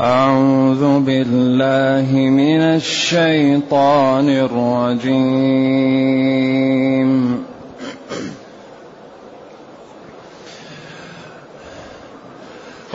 أعوذ 0.00 1.06
بالله 1.06 2.10
من 2.10 2.60
الشيطان 2.82 4.28
الرجيم. 4.28 5.54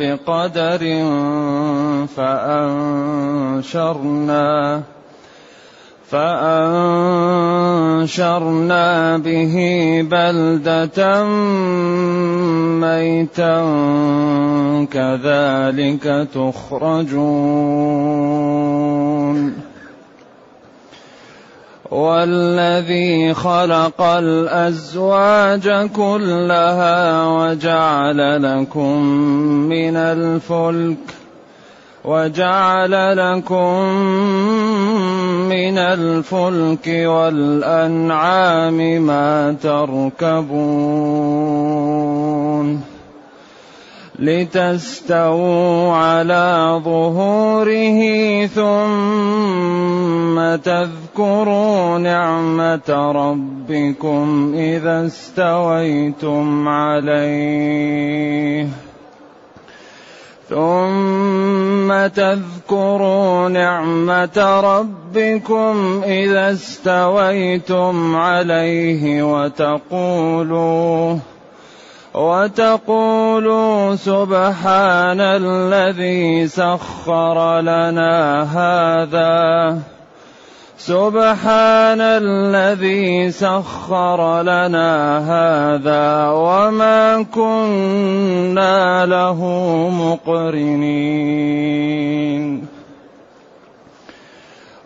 بقدر 0.00 0.82
فأنشرنا 2.16 3.40
فأنشرنا 6.10 7.68
به 9.18 9.54
بلدة 10.10 11.24
ميتا 12.82 13.56
كذلك 14.92 16.28
تخرجون. 16.34 18.00
والذي 21.90 23.34
خلق 23.34 24.02
الأزواج 24.02 25.90
كلها 25.96 27.26
وجعل 27.26 28.42
لكم 28.42 29.02
من 29.68 29.96
الفلك 29.96 30.96
وجعل 32.04 33.16
لكم 33.16 33.76
من 35.50 35.78
الفلك 35.78 36.86
والأنعام 36.86 38.78
ما 39.06 39.56
تركبون 39.62 41.10
لتستووا 44.18 45.92
على 45.92 46.80
ظهوره 46.84 48.00
ثم 48.46 50.36
تذكروا 50.56 51.98
نعمة 51.98 53.12
ربكم 53.12 54.54
إذا 54.56 55.06
استويتم 55.06 56.68
عليه. 56.68 58.10
ثم 60.50 62.06
تذكروا 62.06 63.48
نعمة 63.48 64.60
ربكم 64.60 66.02
إذا 66.04 66.52
استويتم 66.52 68.16
عليه 68.16 69.22
وتقولوا 69.22 71.16
وتقولوا 72.14 73.94
سبحان 73.94 75.20
الذي 75.20 76.48
سخر 76.48 77.60
لنا 77.60 78.42
هذا 78.42 79.78
سبحان 80.80 82.00
الذي 82.00 83.30
سخر 83.30 84.42
لنا 84.42 85.20
هذا 85.20 86.28
وما 86.32 87.22
كنا 87.28 89.06
له 89.06 89.38
مقرنين. 89.92 91.20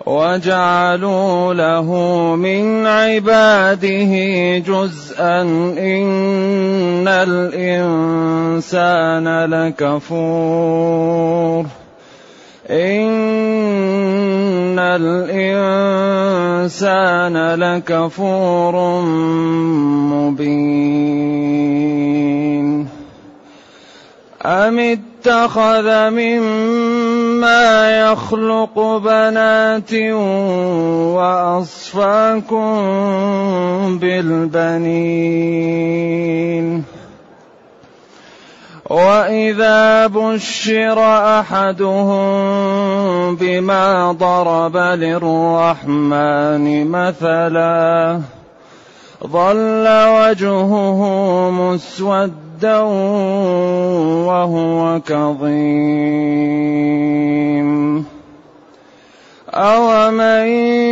وجعلوا 0.05 1.53
له 1.53 1.91
من 2.35 2.87
عباده 2.87 4.13
جزءا 4.57 5.41
إن 5.79 7.07
الإنسان 7.07 9.45
لكفور. 9.45 11.03
ان 12.69 14.79
الانسان 14.79 15.95
لكفور 17.55 19.01
مبين 20.11 21.43
ام 24.45 24.79
اتخذ 24.79 26.09
مما 26.09 27.99
يخلق 28.11 28.79
بنات 28.97 29.93
واصفاكم 31.15 32.77
بالبنين 33.97 35.63
واذا 38.93 40.07
بشر 40.07 40.99
احدهم 41.39 42.25
بما 43.35 44.11
ضرب 44.11 44.77
للرحمن 44.77 46.65
مثلا 46.91 48.21
ظل 49.27 49.87
وجهه 49.87 51.01
مسودا 51.51 52.79
وهو 54.29 55.01
كظيم 55.05 56.43
أومن 59.53 60.82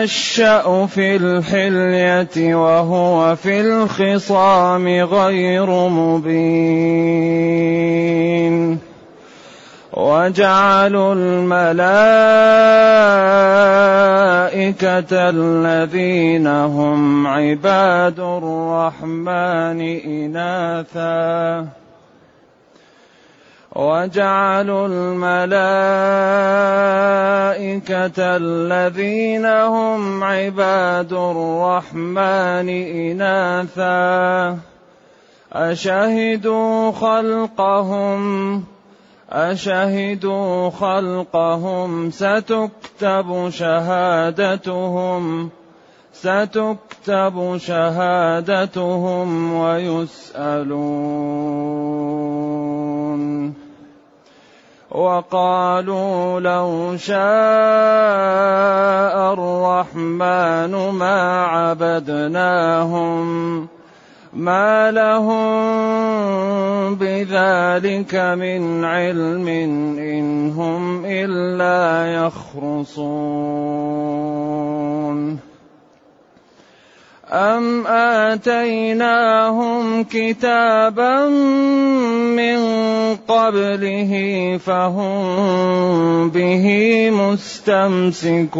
ينشأ 0.00 0.86
في 0.86 1.16
الحلية 1.16 2.54
وهو 2.54 3.36
في 3.36 3.60
الخصام 3.60 4.88
غير 4.88 5.70
مبين. 5.70 6.98
وجعلوا 9.92 11.14
الملائكة 11.14 11.68
الذين 15.12 16.46
هم 16.46 17.26
عباد 17.26 18.20
الرحمن 18.20 19.80
إناثا. 20.06 21.66
وجعلوا 23.78 24.86
الملائكة 24.90 25.38
الذين 28.18 29.46
هم 29.46 30.24
عباد 30.24 31.12
الرحمن 31.12 32.68
إناثا 33.14 34.58
أشهدوا 35.52 36.92
خلقهم 36.92 38.64
أشهدوا 39.30 40.70
خلقهم 40.70 42.10
ستكتب 42.10 43.50
شهادتهم 43.50 45.50
ستكتب 46.12 47.56
شهادتهم 47.56 49.54
ويسألون. 49.54 51.38
وقالوا 54.98 56.40
لو 56.40 56.96
شاء 56.96 57.18
الرحمن 59.32 60.72
ما 60.90 61.44
عبدناهم 61.46 63.26
ما 64.32 64.90
لهم 64.90 65.38
بذلك 66.94 68.14
من 68.14 68.84
علم 68.84 69.48
إن 69.98 70.50
هم 70.50 71.04
إلا 71.04 72.12
يخرصون. 72.26 73.18
أم 77.32 77.86
آتيناهم 77.86 80.04
كتابا 80.04 81.28
من 82.36 82.58
قبله 83.28 84.12
فهم 84.66 86.30
به 86.30 86.66
مستمسكون 87.10 88.58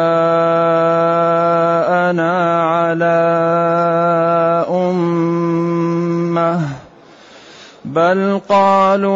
على 2.62 3.80
بل 7.95 8.41
قالوا 8.49 9.11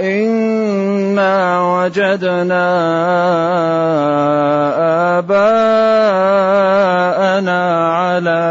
إنا 0.00 1.36
وجدنا 1.60 2.68
آباءنا 5.18 6.32
على 7.92 8.44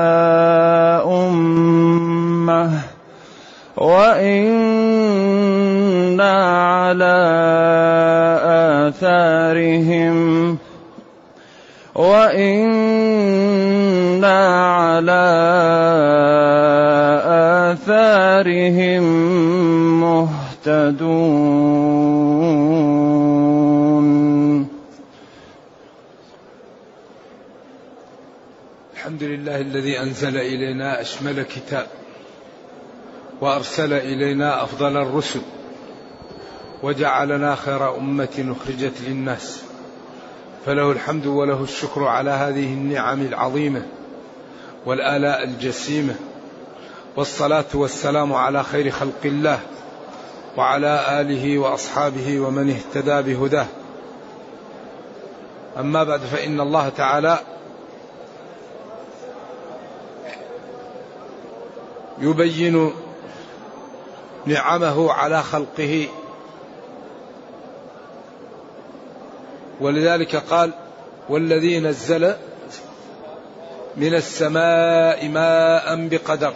أمة 1.05 2.71
وإنا 3.77 5.01
على 6.77 7.17
آثارهم 8.91 10.57
وإنا 11.95 12.81
على 14.75 15.21
آثارهم 18.41 19.03
مهتدون. 20.01 21.07
الحمد 28.93 29.23
لله 29.23 29.61
الذي 29.61 29.99
أنزل 29.99 30.37
إلينا 30.37 31.01
أشمل 31.01 31.43
كتاب 31.43 31.87
وأرسل 33.41 33.93
إلينا 33.93 34.63
أفضل 34.63 34.97
الرسل 34.97 35.41
وجعلنا 36.83 37.55
خير 37.55 37.97
أمة 37.97 38.55
أخرجت 38.57 39.01
للناس. 39.07 39.63
فله 40.65 40.91
الحمد 40.91 41.25
وله 41.25 41.63
الشكر 41.63 42.03
على 42.03 42.31
هذه 42.31 42.73
النعم 42.73 43.21
العظيمة 43.21 43.85
والآلاء 44.85 45.43
الجسيمة. 45.43 46.15
والصلاة 47.15 47.65
والسلام 47.73 48.33
على 48.33 48.63
خير 48.63 48.91
خلق 48.91 49.21
الله 49.25 49.59
وعلى 50.57 51.21
آله 51.21 51.59
وأصحابه 51.59 52.39
ومن 52.39 52.69
اهتدى 52.69 53.33
بهداه. 53.33 53.65
أما 55.79 56.03
بعد 56.03 56.19
فإن 56.19 56.61
الله 56.61 56.89
تعالى 56.89 57.39
يبين 62.19 62.93
نعمه 64.45 65.11
على 65.11 65.43
خلقه. 65.43 66.07
ولذلك 69.81 70.35
قال 70.35 70.73
والذي 71.29 71.79
نزل 71.79 72.35
من 73.97 74.13
السماء 74.13 75.27
ماء 75.27 76.07
بقدر. 76.07 76.53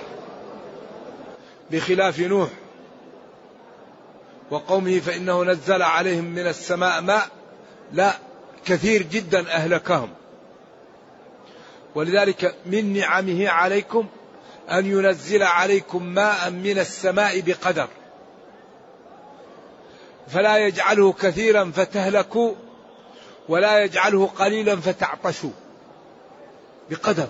بخلاف 1.71 2.19
نوح 2.19 2.49
وقومه 4.51 4.99
فإنه 4.99 5.43
نزل 5.43 5.81
عليهم 5.81 6.25
من 6.25 6.47
السماء 6.47 7.01
ماء 7.01 7.27
لا 7.91 8.13
كثير 8.65 9.03
جدا 9.03 9.51
أهلكهم. 9.51 10.09
ولذلك 11.95 12.55
من 12.65 12.93
نعمه 12.93 13.49
عليكم 13.49 14.07
أن 14.71 14.85
ينزل 14.85 15.43
عليكم 15.43 16.03
ماء 16.03 16.49
من 16.49 16.79
السماء 16.79 17.41
بقدر. 17.41 17.87
فلا 20.27 20.57
يجعله 20.57 21.13
كثيرا 21.13 21.71
فتهلكوا 21.75 22.53
ولا 23.49 23.83
يجعله 23.83 24.25
قليلا 24.25 24.75
فتعطشوا. 24.75 25.51
بقدر. 26.89 27.27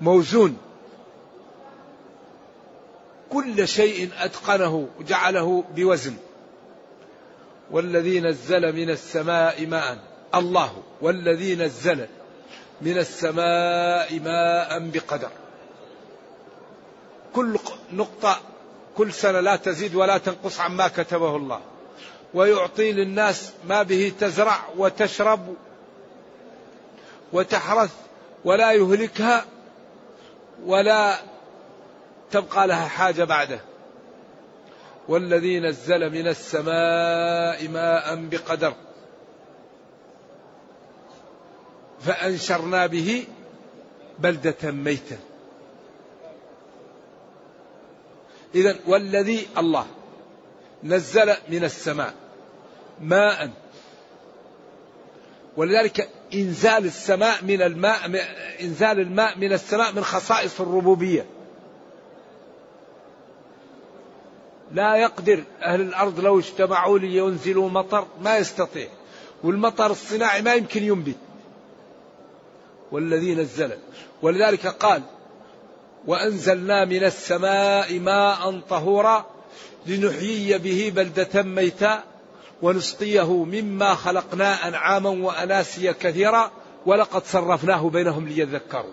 موزون. 0.00 0.71
كل 3.32 3.68
شيء 3.68 4.10
أتقنه 4.18 4.88
وجعله 4.98 5.64
بوزن. 5.76 6.14
والذي 7.70 8.20
نزل 8.20 8.72
من 8.76 8.90
السماء 8.90 9.66
ماء 9.66 9.98
الله. 10.34 10.82
والذي 11.00 11.56
نزل 11.56 12.06
من 12.80 12.98
السماء 12.98 14.20
ماء 14.20 14.90
بقدر. 14.94 15.30
كل 17.34 17.58
نقطة 17.92 18.40
كل 18.96 19.12
سنة 19.12 19.40
لا 19.40 19.56
تزيد 19.56 19.94
ولا 19.94 20.18
تنقص 20.18 20.60
عما 20.60 20.88
كتبه 20.88 21.36
الله. 21.36 21.60
ويعطي 22.34 22.92
للناس 22.92 23.52
ما 23.68 23.82
به 23.82 24.12
تزرع 24.20 24.58
وتشرب 24.76 25.54
وتحرث 27.32 27.90
ولا 28.44 28.72
يهلكها 28.72 29.44
ولا 30.66 31.31
تبقى 32.32 32.66
لها 32.66 32.88
حاجة 32.88 33.24
بعده. 33.24 33.60
والذي 35.08 35.60
نزل 35.60 36.10
من 36.10 36.28
السماء 36.28 37.68
ماء 37.68 38.16
بقدر. 38.16 38.74
فأنشرنا 42.00 42.86
به 42.86 43.24
بلدة 44.18 44.70
ميتة. 44.70 45.18
إذا 48.54 48.76
والذي 48.86 49.46
الله 49.58 49.86
نزل 50.84 51.34
من 51.48 51.64
السماء 51.64 52.14
ماء. 53.00 53.50
ولذلك 55.56 56.08
إنزال 56.34 56.84
السماء 56.84 57.44
من 57.44 57.62
الماء 57.62 58.10
إنزال 58.60 59.00
الماء 59.00 59.38
من 59.38 59.52
السماء 59.52 59.92
من 59.92 60.04
خصائص 60.04 60.60
الربوبية. 60.60 61.26
لا 64.72 64.96
يقدر 64.96 65.44
أهل 65.62 65.80
الأرض 65.80 66.20
لو 66.20 66.38
اجتمعوا 66.38 66.98
لينزلوا 66.98 67.70
مطر 67.70 68.06
ما 68.20 68.36
يستطيع 68.36 68.88
والمطر 69.44 69.90
الصناعي 69.90 70.42
ما 70.42 70.54
يمكن 70.54 70.82
ينبت. 70.82 71.16
والذي 72.92 73.34
نزل 73.34 73.70
ولذلك 74.22 74.66
قال 74.66 75.02
وأنزلنا 76.06 76.84
من 76.84 77.04
السماء 77.04 77.98
ماء 77.98 78.60
طهورا 78.60 79.26
لنحيي 79.86 80.58
به 80.58 80.92
بلدة 80.96 81.42
ميتا 81.42 82.04
ونسقيه 82.62 83.44
مما 83.44 83.94
خلقنا 83.94 84.68
أنعاما 84.68 85.10
وأناسيا 85.10 85.92
كثيرا 85.92 86.50
ولقد 86.86 87.24
صرفناه 87.24 87.90
بينهم 87.90 88.28
ليذكروا. 88.28 88.92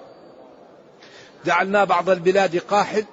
جعلنا 1.45 1.83
بعض 1.83 2.09
البلاد 2.09 2.57
قاحل 2.57 3.05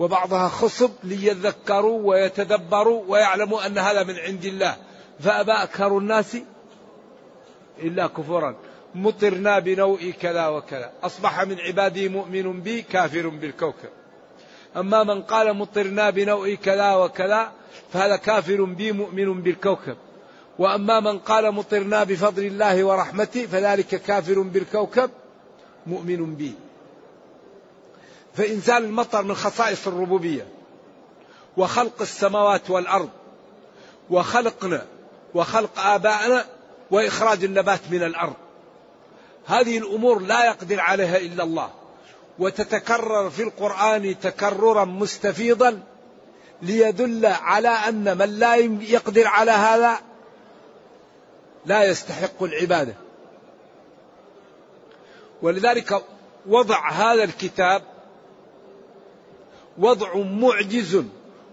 وبعضها 0.00 0.48
خصب 0.48 0.90
ليذكروا 1.04 2.00
ويتدبروا 2.04 3.02
ويعلموا 3.08 3.66
أن 3.66 3.78
هذا 3.78 4.04
من 4.04 4.18
عند 4.18 4.44
الله. 4.44 4.76
فأبى 5.20 5.52
أكثر 5.52 5.98
الناس 5.98 6.36
إلا 7.82 8.06
كفرا. 8.06 8.56
مطرنا 8.94 9.58
بنوء 9.58 10.10
كذا 10.10 10.46
وكذا. 10.46 10.92
أصبح 11.02 11.42
من 11.42 11.60
عبادي 11.60 12.08
مؤمن 12.08 12.60
بي 12.60 12.82
كافر 12.82 13.28
بالكوكب. 13.28 13.88
أما 14.76 15.04
من 15.04 15.22
قال 15.22 15.56
مطرنا 15.56 16.10
بنوء 16.10 16.54
كذا 16.54 16.94
وكذا 16.94 17.52
فهذا 17.92 18.16
كافر 18.16 18.64
بي 18.64 18.92
مؤمن 18.92 19.42
بالكوكب. 19.42 19.96
وأما 20.58 21.00
من 21.00 21.18
قال 21.18 21.54
مطرنا 21.54 22.04
بفضل 22.04 22.44
الله 22.44 22.84
ورحمته 22.84 23.46
فذلك 23.46 23.86
كافر 23.86 24.40
بالكوكب 24.40 25.10
مؤمن 25.86 26.34
بي. 26.34 26.54
فإنزال 28.34 28.84
المطر 28.84 29.22
من 29.22 29.34
خصائص 29.34 29.86
الربوبية 29.86 30.46
وخلق 31.56 32.00
السماوات 32.00 32.70
والأرض 32.70 33.10
وخلقنا 34.10 34.86
وخلق 35.34 35.78
آبائنا 35.78 36.44
وإخراج 36.90 37.44
النبات 37.44 37.80
من 37.90 38.02
الأرض. 38.02 38.34
هذه 39.46 39.78
الأمور 39.78 40.22
لا 40.22 40.46
يقدر 40.46 40.80
عليها 40.80 41.16
إلا 41.16 41.44
الله 41.44 41.70
وتتكرر 42.38 43.30
في 43.30 43.42
القرآن 43.42 44.20
تكررا 44.20 44.84
مستفيضا 44.84 45.82
ليدل 46.62 47.26
على 47.26 47.68
أن 47.68 48.18
من 48.18 48.38
لا 48.38 48.54
يقدر 48.80 49.26
على 49.26 49.50
هذا 49.50 49.98
لا 51.66 51.84
يستحق 51.84 52.42
العبادة. 52.42 52.94
ولذلك 55.42 56.02
وضع 56.46 56.90
هذا 56.90 57.24
الكتاب 57.24 57.82
وضع 59.80 60.16
معجز 60.16 61.04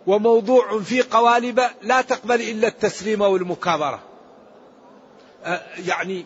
وموضوع 0.08 0.80
في 0.80 1.02
قوالب 1.02 1.62
لا 1.82 2.02
تقبل 2.02 2.42
إلا 2.42 2.68
التسليم 2.68 3.22
والمكابرة. 3.22 4.00
يعني 5.88 6.26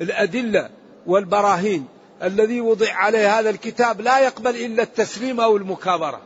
الأدلة 0.00 0.70
والبراهين 1.06 1.86
الذي 2.22 2.60
وضع 2.60 2.92
عليه 2.92 3.38
هذا 3.38 3.50
الكتاب 3.50 4.00
لا 4.00 4.18
يقبل 4.18 4.56
إلا 4.56 4.82
التسليم 4.82 5.40
أو 5.40 5.56
المكابرة 5.56 6.20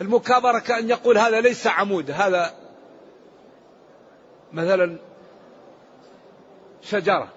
المكابرة 0.00 0.58
كأن 0.58 0.90
يقول 0.90 1.18
هذا 1.18 1.40
ليس 1.40 1.66
عمود 1.66 2.10
هذا 2.10 2.54
مثلا 4.52 4.96
شجرة. 6.82 7.28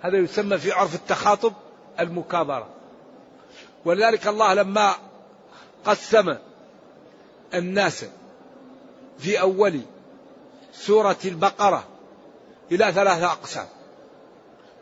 هذا 0.00 0.16
يسمى 0.18 0.58
في 0.58 0.72
عرف 0.72 0.94
التخاطب 0.94 1.52
المكابرة. 2.00 2.68
ولذلك 3.84 4.26
الله 4.26 4.54
لما 4.54 4.94
قسم 5.86 6.36
الناس 7.54 8.04
في 9.18 9.40
أول 9.40 9.80
سورة 10.72 11.16
البقرة 11.24 11.84
إلى 12.72 12.92
ثلاثة 12.92 13.26
أقسام. 13.26 13.66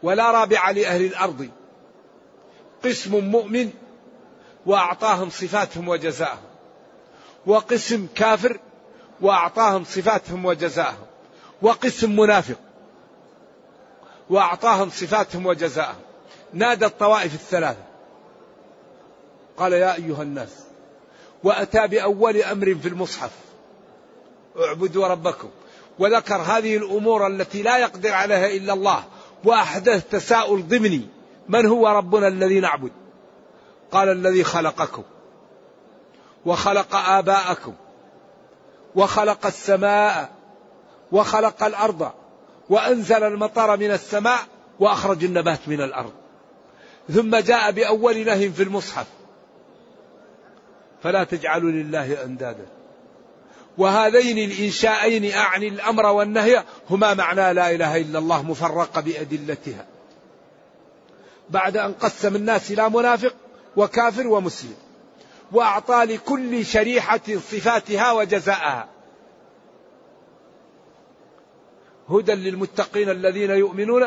ولا 0.02 0.30
رابع 0.30 0.70
لأهل 0.70 1.04
الأرض. 1.04 1.48
قسم 2.84 3.24
مؤمن 3.24 3.70
وأعطاهم 4.66 5.30
صفاتهم 5.30 5.88
وجزاءهم. 5.88 6.44
وقسم 7.46 8.06
كافر 8.14 8.58
وأعطاهم 9.20 9.84
صفاتهم 9.84 10.44
وجزاءهم. 10.44 11.06
وقسم 11.62 12.16
منافق 12.16 12.58
وأعطاهم 14.30 14.90
صفاتهم 14.90 15.46
وجزاءهم. 15.46 16.00
نادى 16.52 16.86
الطوائف 16.86 17.34
الثلاثة. 17.34 17.84
قال 19.56 19.72
يا 19.72 19.94
أيها 19.94 20.22
الناس 20.22 20.64
وأتى 21.44 21.86
بأول 21.86 22.36
أمر 22.36 22.74
في 22.74 22.88
المصحف. 22.88 23.30
اعبدوا 24.68 25.06
ربكم. 25.06 25.48
وذكر 25.98 26.36
هذه 26.36 26.76
الأمور 26.76 27.26
التي 27.26 27.62
لا 27.62 27.78
يقدر 27.78 28.12
عليها 28.12 28.46
إلا 28.46 28.72
الله. 28.72 29.04
وأحدث 29.44 30.10
تساؤل 30.10 30.68
ضمني. 30.68 31.08
من 31.48 31.66
هو 31.66 31.88
ربنا 31.88 32.28
الذي 32.28 32.60
نعبد؟ 32.60 32.90
قال 33.92 34.08
الذي 34.08 34.44
خلقكم. 34.44 35.02
وخلق 36.46 36.96
آباءكم. 36.96 37.74
وخلق 38.94 39.46
السماء. 39.46 40.30
وخلق 41.12 41.64
الأرض. 41.64 42.10
وأنزل 42.70 43.22
المطر 43.22 43.76
من 43.76 43.90
السماء. 43.90 44.40
وأخرج 44.80 45.24
النبات 45.24 45.68
من 45.68 45.80
الأرض. 45.80 46.12
ثم 47.14 47.36
جاء 47.36 47.70
بأول 47.70 48.24
نهي 48.24 48.50
في 48.50 48.62
المصحف. 48.62 49.06
فلا 51.04 51.24
تجعلوا 51.24 51.70
لله 51.70 52.24
أندادا. 52.24 52.66
وهذين 53.78 54.50
الإنشاءين 54.50 55.32
أعني 55.32 55.68
الأمر 55.68 56.06
والنهي 56.06 56.64
هما 56.90 57.14
معنى 57.14 57.52
لا 57.52 57.70
إله 57.70 57.96
إلا 57.96 58.18
الله 58.18 58.42
مفرقة 58.42 59.00
بأدلتها. 59.00 59.86
بعد 61.50 61.76
أن 61.76 61.92
قسم 61.92 62.36
الناس 62.36 62.70
إلى 62.70 62.90
منافق 62.90 63.34
وكافر 63.76 64.26
ومسلم 64.26 64.74
وأعطى 65.52 66.04
لكل 66.04 66.66
شريحة 66.66 67.20
صفاتها 67.28 68.12
وجزاءها. 68.12 68.88
هدى 72.10 72.32
للمتقين 72.32 73.10
الذين 73.10 73.50
يؤمنون 73.50 74.06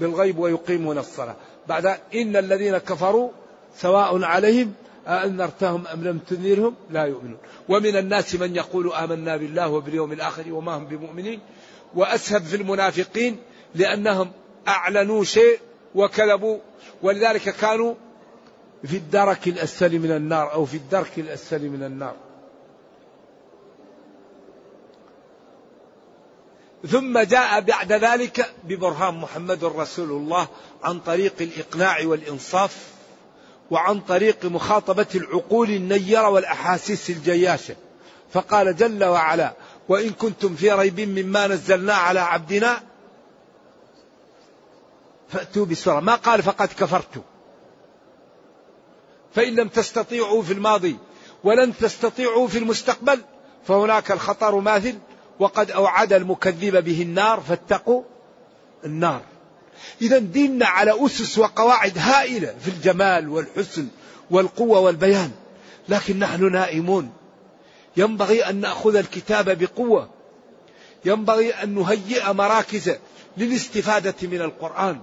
بالغيب 0.00 0.38
ويقيمون 0.38 0.98
الصلاة. 0.98 1.36
بعد 1.68 1.86
إن 2.14 2.36
الذين 2.36 2.78
كفروا 2.78 3.30
سواء 3.76 4.24
عليهم 4.24 4.74
أنذرتهم 5.06 5.86
أم 5.86 6.04
لم 6.04 6.18
تنذرهم؟ 6.18 6.74
لا 6.90 7.04
يؤمنون. 7.04 7.38
ومن 7.68 7.96
الناس 7.96 8.34
من 8.34 8.56
يقول 8.56 8.92
آمنا 8.92 9.36
بالله 9.36 9.68
وباليوم 9.68 10.12
الآخر 10.12 10.52
وما 10.52 10.76
هم 10.76 10.84
بمؤمنين. 10.84 11.40
وأسهب 11.94 12.42
في 12.42 12.56
المنافقين 12.56 13.36
لأنهم 13.74 14.32
أعلنوا 14.68 15.24
شيء 15.24 15.58
وكذبوا. 15.94 16.58
ولذلك 17.02 17.42
كانوا 17.42 17.94
في 18.84 18.96
الدرك 18.96 19.48
الأسفل 19.48 19.98
من 19.98 20.10
النار 20.10 20.52
أو 20.52 20.64
في 20.64 20.76
الدرك 20.76 21.18
الأسفل 21.18 21.68
من 21.68 21.82
النار. 21.82 22.14
ثم 26.88 27.18
جاء 27.18 27.60
بعد 27.60 27.92
ذلك 27.92 28.54
ببرهان 28.64 29.14
محمد 29.14 29.64
رسول 29.64 30.10
الله 30.10 30.48
عن 30.82 31.00
طريق 31.00 31.34
الإقناع 31.40 32.06
والإنصاف. 32.06 33.01
وعن 33.72 34.00
طريق 34.00 34.44
مخاطبة 34.44 35.06
العقول 35.14 35.70
النيرة 35.70 36.28
والأحاسيس 36.28 37.10
الجياشة. 37.10 37.76
فقال 38.32 38.76
جل 38.76 39.04
وعلا 39.04 39.52
وإن 39.88 40.10
كنتم 40.10 40.54
في 40.54 40.72
ريب 40.72 41.00
مما 41.00 41.46
نزلنا 41.46 41.94
على 41.94 42.20
عبدنا 42.20 42.82
فأتوا 45.28 45.66
بسورة. 45.66 46.00
ما 46.00 46.14
قال 46.14 46.42
فقد 46.42 46.68
كفرتم 46.68 47.22
فإن 49.34 49.54
لم 49.54 49.68
تستطيعوا 49.68 50.42
في 50.42 50.52
الماضي 50.52 50.96
ولن 51.44 51.76
تستطيعوا 51.76 52.48
في 52.48 52.58
المستقبل 52.58 53.20
فهناك 53.66 54.12
الخطر 54.12 54.54
ماثل. 54.54 54.98
وقد 55.38 55.70
أوعد 55.70 56.12
المكذب 56.12 56.84
به 56.84 57.02
النار 57.02 57.40
فاتقوا 57.40 58.02
النار. 58.84 59.22
إذا 60.02 60.18
ديننا 60.18 60.66
على 60.66 61.06
أسس 61.06 61.38
وقواعد 61.38 61.98
هائلة 61.98 62.54
في 62.60 62.68
الجمال 62.68 63.28
والحسن 63.28 63.88
والقوة 64.30 64.80
والبيان. 64.80 65.30
لكن 65.88 66.18
نحن 66.18 66.52
نائمون. 66.52 67.12
ينبغي 67.96 68.44
أن 68.44 68.56
نأخذ 68.56 68.96
الكتاب 68.96 69.58
بقوة. 69.58 70.10
ينبغي 71.04 71.50
أن 71.50 71.74
نهيئ 71.74 72.32
مراكز 72.32 72.92
للاستفادة 73.36 74.14
من 74.22 74.40
القرآن. 74.40 75.00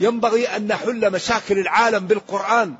ينبغي 0.00 0.48
أن 0.48 0.66
نحل 0.66 1.12
مشاكل 1.12 1.58
العالم 1.58 2.06
بالقرآن. 2.06 2.74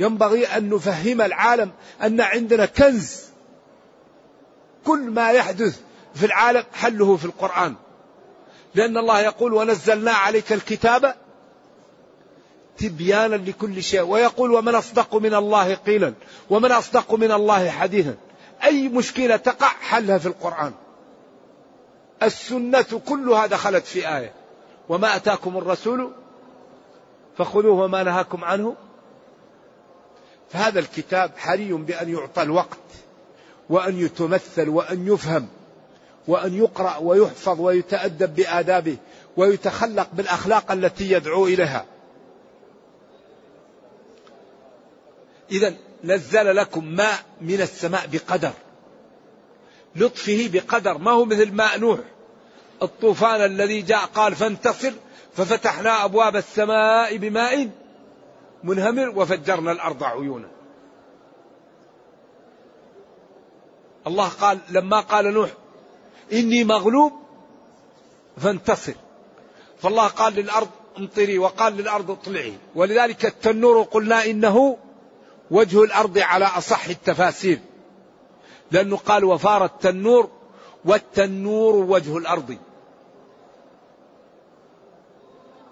ينبغي 0.00 0.46
أن 0.46 0.70
نفهم 0.70 1.20
العالم 1.20 1.70
أن 2.02 2.20
عندنا 2.20 2.66
كنز. 2.66 3.20
كل 4.84 5.00
ما 5.00 5.30
يحدث 5.30 5.80
في 6.14 6.26
العالم 6.26 6.64
حله 6.74 7.16
في 7.16 7.24
القرآن. 7.24 7.74
لأن 8.74 8.98
الله 8.98 9.20
يقول 9.20 9.54
ونزلنا 9.54 10.12
عليك 10.12 10.52
الكتاب 10.52 11.14
تبيانا 12.78 13.36
لكل 13.36 13.82
شيء. 13.82 14.00
ويقول 14.00 14.54
ومن 14.54 14.74
أصدق 14.74 15.14
من 15.14 15.34
الله 15.34 15.74
قيلا 15.74 16.14
ومن 16.50 16.72
أصدق 16.72 17.14
من 17.14 17.32
الله 17.32 17.70
حديثا. 17.70 18.14
أي 18.64 18.88
مشكلة 18.88 19.36
تقع 19.36 19.68
حلها 19.68 20.18
في 20.18 20.26
القرآن. 20.26 20.72
السنة 22.22 23.00
كلها 23.08 23.46
دخلت 23.46 23.84
في 23.84 24.16
آية. 24.16 24.32
وما 24.88 25.16
أتاكم 25.16 25.56
الرسول 25.56 26.10
فخذوه 27.38 27.84
وما 27.84 28.02
نهاكم 28.02 28.44
عنه. 28.44 28.76
فهذا 30.50 30.80
الكتاب 30.80 31.30
حري 31.36 31.72
بأن 31.72 32.08
يعطى 32.08 32.42
الوقت 32.42 32.78
وأن 33.70 34.00
يتمثل 34.00 34.68
وأن 34.68 35.06
يفهم. 35.08 35.48
وأن 36.28 36.54
يقرأ 36.54 36.96
ويحفظ 36.96 37.60
ويتأدب 37.60 38.34
بآدابه 38.34 38.96
ويتخلق 39.36 40.08
بالأخلاق 40.12 40.72
التي 40.72 41.12
يدعو 41.12 41.46
إليها. 41.46 41.86
إذا 45.50 45.74
نزل 46.04 46.56
لكم 46.56 46.84
ماء 46.84 47.18
من 47.40 47.60
السماء 47.60 48.06
بقدر. 48.06 48.52
لطفه 49.96 50.50
بقدر. 50.52 50.98
ما 50.98 51.10
هو 51.10 51.24
مثل 51.24 51.52
ماء 51.52 51.78
نوح؟ 51.78 51.98
الطوفان 52.82 53.44
الذي 53.44 53.82
جاء 53.82 54.04
قال 54.04 54.34
فانتصر 54.34 54.92
ففتحنا 55.36 56.04
أبواب 56.04 56.36
السماء 56.36 57.16
بماء 57.16 57.70
منهمر 58.64 59.18
وفجرنا 59.18 59.72
الأرض 59.72 60.04
عيونا. 60.04 60.48
الله 64.06 64.28
قال 64.28 64.58
لما 64.70 65.00
قال 65.00 65.34
نوح 65.34 65.50
إني 66.32 66.64
مغلوب 66.64 67.12
فانتصر. 68.36 68.94
فالله 69.78 70.06
قال 70.06 70.32
للأرض 70.32 70.68
امطري 70.98 71.38
وقال 71.38 71.76
للأرض 71.76 72.10
اطلعي. 72.10 72.54
ولذلك 72.74 73.26
التنور 73.26 73.82
قلنا 73.82 74.24
إنه 74.24 74.76
وجه 75.50 75.84
الأرض 75.84 76.18
على 76.18 76.44
أصح 76.44 76.88
التفاسير. 76.88 77.58
لأنه 78.70 78.96
قال 78.96 79.24
وفار 79.24 79.64
التنور 79.64 80.30
والتنور 80.84 81.74
وجه 81.74 82.16
الأرض. 82.16 82.56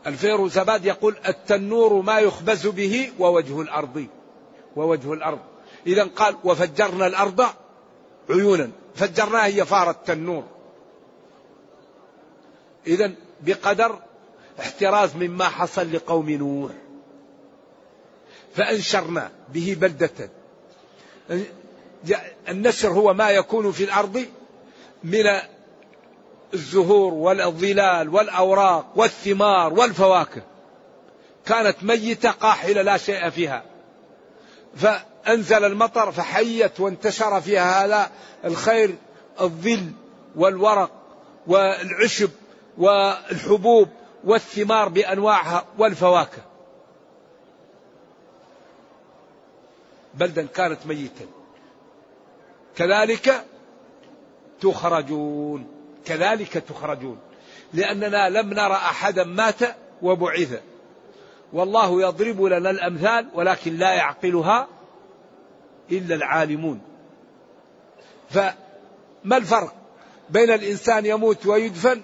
الفيروزباد 0.07 0.85
يقول 0.85 1.17
التنور 1.29 2.03
ما 2.03 2.19
يخبز 2.19 2.67
به 2.67 3.13
ووجه 3.19 3.61
الأرض. 3.61 4.07
ووجه 4.77 5.13
الأرض. 5.13 5.39
إذا 5.87 6.05
قال 6.05 6.37
وفجرنا 6.45 7.07
الأرض 7.07 7.47
عيونا. 8.31 8.71
فجرناها 8.95 9.47
هي 9.47 9.65
فار 9.65 9.91
التنور. 9.91 10.45
إذا 12.87 13.13
بقدر 13.41 13.99
احتراز 14.61 15.17
مما 15.17 15.49
حصل 15.49 15.93
لقوم 15.93 16.31
نوح. 16.31 16.73
فأنشرنا 18.55 19.31
به 19.49 19.77
بلدة. 19.81 20.31
النشر 22.49 22.89
هو 22.89 23.15
ما 23.15 23.31
يكون 23.31 23.73
في 23.73 23.85
الأرض 23.85 24.25
من 25.05 25.25
والزهور 26.53 27.15
والظلال 27.15 28.09
والأوراق 28.09 28.93
والثمار 28.97 29.73
والفواكه. 29.73 30.43
كانت 31.47 31.77
ميتة 31.83 32.31
قاحلة 32.31 32.83
لا 32.83 32.97
شيء 32.97 33.31
فيها. 33.31 33.63
فأنزل 35.25 35.65
المطر 35.65 36.13
فحيت 36.13 36.81
وانتشر 36.81 37.41
فيها 37.41 37.85
هذا 37.85 38.11
الخير 38.45 38.95
الظل 39.41 39.93
والورق 40.37 40.91
والعشب 41.47 42.31
والحبوب 42.79 43.89
والثمار 44.25 44.89
بأنواعها 44.89 45.65
والفواكه. 45.79 46.43
بلدا 50.15 50.47
كانت 50.47 50.87
ميتا. 50.87 51.27
كذلك 52.77 53.45
تخرجون. 54.61 55.67
كذلك 56.05 56.53
تخرجون. 56.53 57.19
لأننا 57.75 58.29
لم 58.29 58.55
نرى 58.55 58.75
أحدا 58.75 59.25
مات 59.25 59.61
وبعث. 60.03 60.61
والله 61.53 62.03
يضرب 62.03 62.43
لنا 62.43 62.71
الأمثال 62.71 63.29
ولكن 63.35 63.77
لا 63.77 63.93
يعقلها. 63.93 64.69
إلا 65.93 66.15
العالمون. 66.15 66.81
فما 68.31 69.37
الفرق 69.37 69.75
بين 70.31 70.51
الإنسان 70.51 71.07
يموت 71.07 71.47
ويدفن 71.47 72.03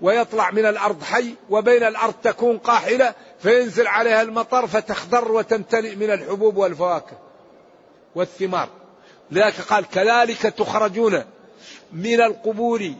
ويطلع 0.00 0.50
من 0.50 0.66
الأرض 0.66 1.02
حي 1.02 1.34
وبين 1.50 1.82
الأرض 1.82 2.14
تكون 2.22 2.58
قاحلة 2.58 3.14
فينزل 3.38 3.86
عليها 3.86 4.22
المطر 4.22 4.66
فتخضر 4.66 5.32
وتمتلئ 5.32 5.94
من 5.94 6.10
الحبوب 6.10 6.56
والفواكه 6.56 7.18
والثمار. 8.14 8.68
لذلك 9.30 9.60
قال 9.60 9.88
كذلك 9.88 10.42
تخرجون 10.42 11.24
من 11.92 12.20
القبور 12.20 12.92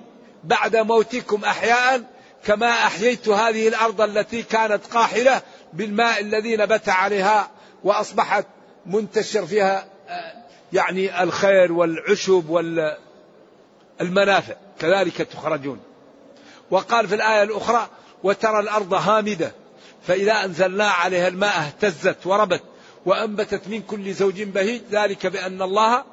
بعد 0.45 0.77
موتكم 0.77 1.45
أحياء 1.45 2.03
كما 2.45 2.71
أحييت 2.71 3.29
هذه 3.29 3.69
الأرض 3.69 4.01
التي 4.01 4.43
كانت 4.43 4.87
قاحلة 4.87 5.43
بالماء 5.73 6.21
الذي 6.21 6.57
نبت 6.57 6.89
عليها 6.89 7.51
وأصبحت 7.85 8.47
منتشر 8.87 9.47
فيها 9.47 9.87
يعني 10.73 11.23
الخير 11.23 11.73
والعشب 11.73 12.45
والمنافع 14.01 14.55
كذلك 14.79 15.17
تخرجون. 15.17 15.81
وقال 16.71 17.09
في 17.09 17.15
الآية 17.15 17.43
الأخرى 17.43 17.89
وترى 18.25 18.61
الأرض 18.61 18.95
هامدة 18.95 19.53
فإذا 20.03 20.45
أنزلنا 20.45 20.89
عليها 20.89 21.29
الماء 21.29 21.59
اهتزت 21.59 22.27
وربت 22.27 22.63
وأنبتت 23.07 23.69
من 23.69 23.83
كل 23.83 24.13
زوج 24.15 24.43
بهيج 24.43 24.83
ذلك 24.91 25.27
بأن 25.27 25.63
الله 25.63 26.05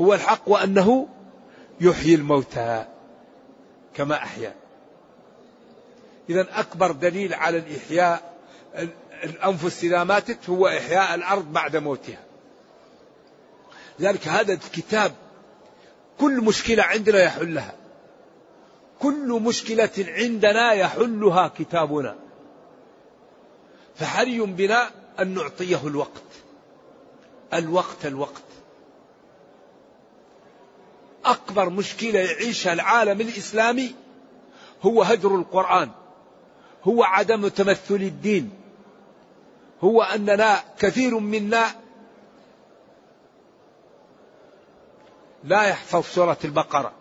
هو 0.00 0.14
الحق 0.14 0.42
وأنه 0.46 1.08
يحيي 1.80 2.14
الموتى 2.14 2.84
كما 3.94 4.14
أحيا. 4.14 4.54
إذا 6.30 6.46
أكبر 6.60 6.92
دليل 6.92 7.34
على 7.34 7.58
الإحياء 7.58 8.34
الأنفس 9.24 9.84
إذا 9.84 10.04
ماتت 10.04 10.50
هو 10.50 10.68
إحياء 10.68 11.14
الأرض 11.14 11.52
بعد 11.52 11.76
موتها. 11.76 12.29
لذلك 14.00 14.28
هذا 14.28 14.52
الكتاب 14.52 15.12
كل 16.20 16.40
مشكلة 16.40 16.82
عندنا 16.82 17.22
يحلها. 17.22 17.74
كل 19.00 19.40
مشكلة 19.42 19.90
عندنا 19.98 20.72
يحلها 20.72 21.48
كتابنا. 21.48 22.16
فحري 23.96 24.40
بنا 24.40 24.90
أن 25.20 25.34
نعطيه 25.34 25.86
الوقت. 25.86 26.22
الوقت 27.54 28.06
الوقت. 28.06 28.42
أكبر 31.24 31.70
مشكلة 31.70 32.18
يعيشها 32.18 32.72
العالم 32.72 33.20
الإسلامي 33.20 33.94
هو 34.82 35.02
هجر 35.02 35.34
القرآن. 35.34 35.90
هو 36.84 37.02
عدم 37.02 37.48
تمثل 37.48 37.94
الدين. 37.94 38.50
هو 39.80 40.02
أننا 40.02 40.60
كثير 40.78 41.18
منا 41.18 41.79
لا 45.44 45.62
يحفظ 45.62 46.04
سورة 46.04 46.38
البقرة. 46.44 46.92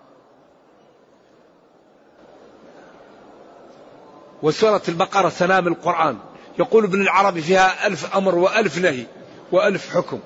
وسورة 4.43 4.81
البقرة 4.87 5.29
سلام 5.29 5.67
القرآن. 5.67 6.17
يقول 6.59 6.83
ابن 6.83 7.01
العربي 7.01 7.41
فيها 7.41 7.87
ألف 7.87 8.15
أمر 8.15 8.35
وألف 8.35 8.77
نهي 8.77 9.05
وألف 9.51 9.95
حكم. 9.95 10.19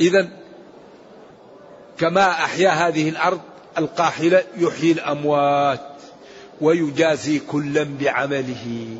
إذا 0.00 0.28
كما 1.98 2.30
أحيا 2.30 2.70
هذه 2.70 3.08
الأرض 3.08 3.40
القاحلة 3.78 4.44
يحيي 4.56 4.92
الأموات 4.92 5.80
ويجازي 6.60 7.38
كلا 7.38 7.86
بعمله. 8.00 8.96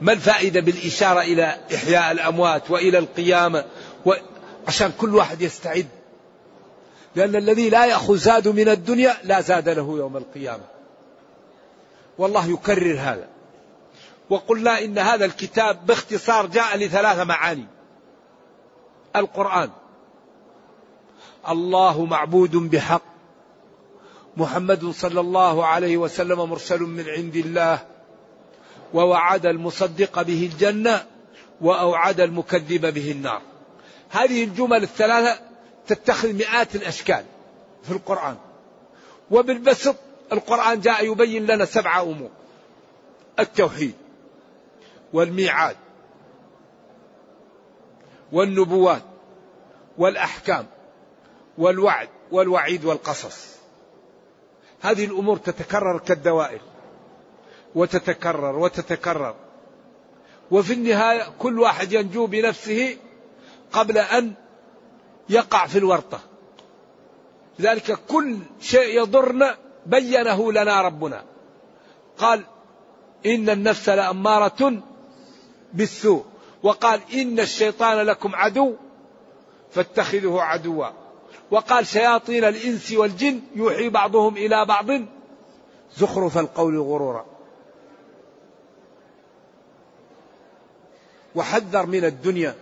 ما 0.00 0.12
الفائدة 0.12 0.60
بالإشارة 0.60 1.20
إلى 1.20 1.56
إحياء 1.74 2.12
الأموات 2.12 2.70
وإلى 2.70 2.98
القيامة؟ 2.98 3.64
و... 4.06 4.12
عشان 4.68 4.92
كل 4.98 5.14
واحد 5.14 5.42
يستعد. 5.42 5.86
لأن 7.16 7.36
الذي 7.36 7.70
لا 7.70 7.86
يأخذ 7.86 8.16
زاد 8.16 8.48
من 8.48 8.68
الدنيا 8.68 9.16
لا 9.24 9.40
زاد 9.40 9.68
له 9.68 9.98
يوم 9.98 10.16
القيامة. 10.16 10.64
والله 12.18 12.46
يكرر 12.46 12.96
هذا. 13.00 13.28
وقلنا 14.30 14.84
إن 14.84 14.98
هذا 14.98 15.24
الكتاب 15.24 15.86
باختصار 15.86 16.46
جاء 16.46 16.76
لثلاث 16.76 17.18
معاني. 17.18 17.66
القرآن. 19.16 19.70
الله 21.48 22.04
معبود 22.04 22.56
بحق. 22.56 23.02
محمد 24.36 24.90
صلى 24.90 25.20
الله 25.20 25.66
عليه 25.66 25.96
وسلم 25.96 26.50
مرسل 26.50 26.80
من 26.80 27.08
عند 27.08 27.36
الله. 27.36 27.78
ووعد 28.94 29.46
المصدق 29.46 30.22
به 30.22 30.50
الجنة. 30.52 31.06
وأوعد 31.60 32.20
المكذب 32.20 32.94
به 32.94 33.10
النار. 33.10 33.42
هذه 34.10 34.44
الجمل 34.44 34.82
الثلاثة 34.82 35.40
تتخذ 35.86 36.32
مئات 36.32 36.74
الأشكال 36.74 37.24
في 37.82 37.90
القرآن. 37.90 38.36
وبالبسط 39.30 39.96
القرآن 40.32 40.80
جاء 40.80 41.12
يبين 41.12 41.46
لنا 41.46 41.64
سبع 41.64 42.00
أمور. 42.02 42.30
التوحيد 43.38 43.94
والميعاد 45.12 45.76
والنبوات 48.32 49.02
والأحكام 49.98 50.66
والوعد 51.58 52.08
والوعيد 52.32 52.84
والقصص. 52.84 53.56
هذه 54.82 55.04
الأمور 55.04 55.36
تتكرر 55.36 55.98
كالدوائر 55.98 56.60
وتتكرر 57.74 58.58
وتتكرر. 58.58 59.34
وفي 60.50 60.72
النهاية 60.72 61.28
كل 61.38 61.60
واحد 61.60 61.92
ينجو 61.92 62.26
بنفسه 62.26 62.96
قبل 63.72 63.98
أن 63.98 64.34
يقع 65.28 65.66
في 65.66 65.78
الورطة. 65.78 66.20
لذلك 67.58 67.98
كل 68.08 68.38
شيء 68.60 69.02
يضرنا 69.02 69.56
بينه 69.86 70.52
لنا 70.52 70.82
ربنا. 70.82 71.24
قال 72.18 72.44
إن 73.26 73.50
النفس 73.50 73.88
لأمارة 73.88 74.82
بالسوء. 75.72 76.24
وقال 76.62 77.00
إن 77.14 77.40
الشيطان 77.40 78.06
لكم 78.06 78.34
عدو 78.34 78.74
فاتخذه 79.70 80.40
عدوا. 80.40 80.86
وقال 81.50 81.86
شياطين 81.86 82.44
الإنس 82.44 82.92
والجن 82.92 83.40
يوحي 83.54 83.88
بعضهم 83.88 84.36
إلى 84.36 84.64
بعض 84.64 84.86
زخرف 85.96 86.38
القول 86.38 86.78
غرورا. 86.78 87.26
وحذر 91.34 91.86
من 91.86 92.04
الدنيا 92.04 92.54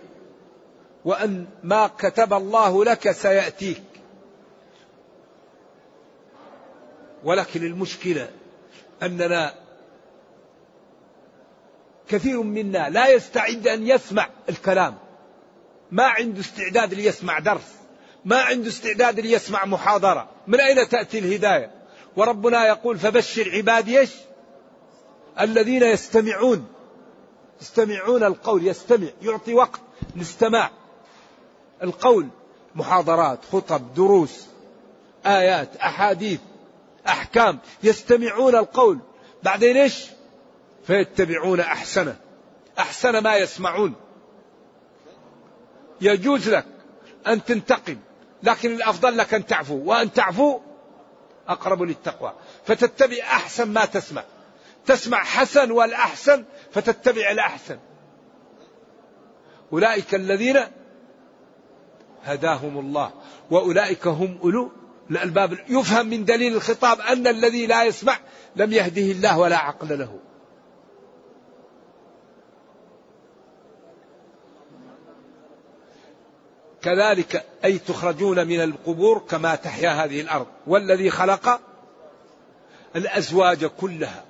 وأن 1.07 1.47
ما 1.63 1.87
كتب 1.87 2.33
الله 2.33 2.85
لك 2.85 3.11
سيأتيك. 3.11 3.83
ولكن 7.23 7.65
المشكلة 7.65 8.29
أننا 9.03 9.53
كثير 12.09 12.43
منا 12.43 12.89
لا 12.89 13.07
يستعد 13.07 13.67
أن 13.67 13.87
يسمع 13.87 14.29
الكلام. 14.49 14.97
ما 15.91 16.03
عنده 16.03 16.39
استعداد 16.39 16.93
ليسمع 16.93 17.39
درس. 17.39 17.75
ما 18.25 18.41
عنده 18.41 18.67
استعداد 18.67 19.19
ليسمع 19.19 19.65
محاضرة. 19.65 20.29
من 20.47 20.59
أين 20.59 20.89
تأتي 20.89 21.19
الهداية؟ 21.19 21.71
وربنا 22.15 22.67
يقول 22.67 22.99
فبشر 22.99 23.51
عبادي 23.53 23.99
إيش؟ 23.99 24.11
الذين 25.41 25.83
يستمعون. 25.83 26.67
يستمعون 27.61 28.23
القول 28.23 28.67
يستمع 28.67 29.07
يعطي 29.21 29.53
وقت 29.53 29.81
للاستماع 30.15 30.71
القول 31.83 32.27
محاضرات 32.75 33.39
خطب 33.51 33.93
دروس 33.93 34.45
آيات 35.25 35.75
أحاديث 35.75 36.39
أحكام 37.07 37.59
يستمعون 37.83 38.55
القول. 38.55 38.99
بعدين 39.43 39.77
إيش؟ 39.77 40.05
فيتبعون 40.87 41.59
أحسنه. 41.59 42.15
أحسن 42.79 43.17
ما 43.17 43.35
يسمعون. 43.35 43.95
يجوز 46.01 46.49
لك 46.49 46.65
أن 47.27 47.43
تنتقم 47.43 47.97
لكن 48.43 48.71
الأفضل 48.71 49.17
لك 49.17 49.33
أن 49.33 49.45
تعفو 49.45 49.75
وأن 49.85 50.13
تعفو 50.13 50.59
أقرب 51.47 51.83
للتقوى. 51.83 52.33
فتتبع 52.65 53.17
أحسن 53.23 53.69
ما 53.69 53.85
تسمع. 53.85 54.23
تسمع 54.85 55.23
حسن 55.23 55.71
والأحسن 55.71 56.43
فتتبع 56.71 57.31
الأحسن. 57.31 57.79
أولئك 59.73 60.15
الذين 60.15 60.57
هداهم 62.23 62.79
الله. 62.79 63.11
وأولئك 63.51 64.07
هم 64.07 64.39
أولو 64.43 64.71
الألباب. 65.11 65.57
يفهم 65.69 66.07
من 66.07 66.25
دليل 66.25 66.55
الخطاب 66.55 67.01
أن 67.01 67.27
الذي 67.27 67.65
لا 67.65 67.83
يسمع 67.83 68.17
لم 68.55 68.73
يهده 68.73 69.01
الله 69.01 69.39
ولا 69.39 69.57
عقل 69.57 69.99
له. 69.99 70.19
كذلك 76.81 77.45
أي 77.65 77.77
تخرجون 77.77 78.47
من 78.47 78.61
القبور 78.61 79.19
كما 79.19 79.55
تحيا 79.55 79.89
هذه 79.89 80.21
الأرض. 80.21 80.47
والذي 80.67 81.09
خلق 81.09 81.59
الأزواج 82.95 83.65
كلها. 83.65 84.25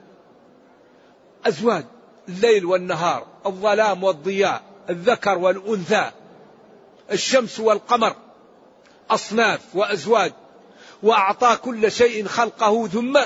أزواج 1.45 1.85
الليل 2.29 2.65
والنهار 2.65 3.27
الظلام 3.45 4.03
والضياء 4.03 4.61
الذكر 4.89 5.37
والأنثى. 5.37 6.11
الشمس 7.11 7.59
والقمر 7.59 8.15
أصناف 9.09 9.75
وأزواج 9.75 10.33
وأعطى 11.03 11.57
كل 11.63 11.91
شيء 11.91 12.27
خلقه 12.27 12.87
ثم 12.87 13.19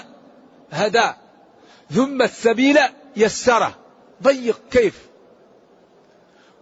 هدى 0.72 1.12
ثم 1.92 2.22
السبيل 2.22 2.80
يسره. 3.16 3.76
ضيق 4.24 4.62
كيف؟ 4.72 5.08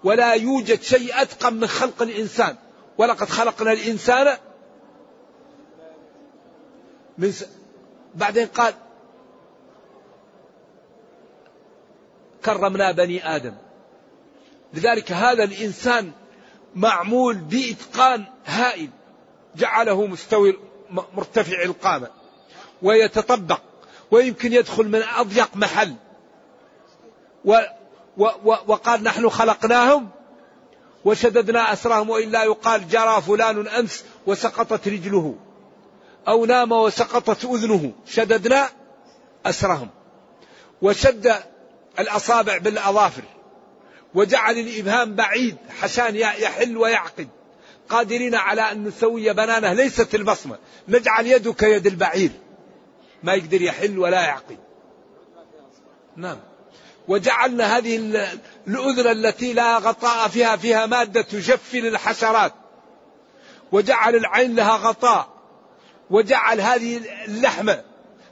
ولا 0.04 0.34
يوجد 0.34 0.82
شيء 0.82 1.22
أتقن 1.22 1.54
من 1.54 1.68
خلق 1.68 2.02
الإنسان. 2.02 2.56
ولقد 2.98 3.30
خلقنا 3.30 3.72
الإنسان 3.72 4.38
من 7.18 7.32
س... 7.32 7.46
بعدين 8.16 8.48
قال 8.48 8.74
كرمنا 12.46 12.92
بني 12.92 13.36
آدم. 13.36 13.54
لذلك 14.74 15.12
هذا 15.12 15.44
الإنسان 15.44 16.12
معمول 16.76 17.36
بإتقان 17.36 18.26
هائل 18.46 18.90
جعله 19.56 20.06
مستوي 20.06 20.60
مرتفع 21.14 21.64
القامة 21.64 22.08
ويتطبق 22.82 23.62
ويمكن 24.12 24.54
يدخل 24.54 24.88
من 24.88 25.04
أضيق 25.16 25.50
محل 25.56 25.96
و 27.46 27.60
و 28.18 28.24
و 28.24 28.56
وقال 28.68 29.04
نحن 29.04 29.30
خلقناهم 29.30 30.10
وشددنا 31.06 31.74
أسرهم 31.74 32.10
وإلا 32.10 32.44
يقال 32.44 32.88
جرى 32.88 33.22
فلان 33.22 33.68
أمس 33.68 34.04
وسقطت 34.28 34.88
رجله 34.88 35.36
أو 36.28 36.46
نام 36.46 36.72
وسقطت 36.72 37.46
أذنه 37.46 37.92
شددنا 38.06 38.70
أسرهم 39.46 39.90
وشد 40.82 41.36
الأصابع 42.00 42.58
بالأظافر 42.58 43.24
وجعل 44.14 44.58
الإبهام 44.58 45.16
بعيد. 45.16 45.56
حشان 45.82 46.16
يحل 46.16 46.78
ويعقد. 46.78 47.28
قادرين 47.90 48.36
على 48.36 48.62
أن 48.62 48.84
نسوي 48.84 49.34
بنانه. 49.34 49.74
ليست 49.74 50.16
البصمة. 50.16 50.58
نجعل 50.88 51.28
يده 51.28 51.54
كيد 51.54 51.88
البعير. 51.88 52.32
ما 53.24 53.34
يقدر 53.34 53.62
يحل 53.62 54.00
ولا 54.00 54.22
يعقد. 54.22 54.58
نعم. 56.16 56.38
وجعلنا 57.08 57.78
هذه 57.78 57.98
الأذن 58.68 59.08
التي 59.08 59.54
لا 59.54 59.78
غطاء 59.78 60.28
فيها 60.28 60.56
فيها 60.56 60.86
مادة 60.86 61.22
تجفل 61.22 61.86
الحشرات 61.86 62.54
وجعل 63.72 64.16
العين 64.16 64.56
لها 64.56 64.78
غطاء. 64.78 65.40
وجعل 66.10 66.62
هذه 66.62 67.02
اللحمة 67.26 67.84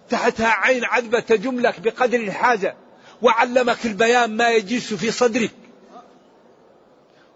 تحتها 0.09 0.47
عين 0.47 0.85
عذبة 0.85 1.19
تجم 1.19 1.59
لك 1.59 1.79
بقدر 1.79 2.19
الحاجة. 2.19 2.75
وعلمك 3.21 3.85
البيان 3.85 4.37
ما 4.37 4.49
يجيش 4.49 4.93
في 4.93 5.11
صدرك. 5.11 5.51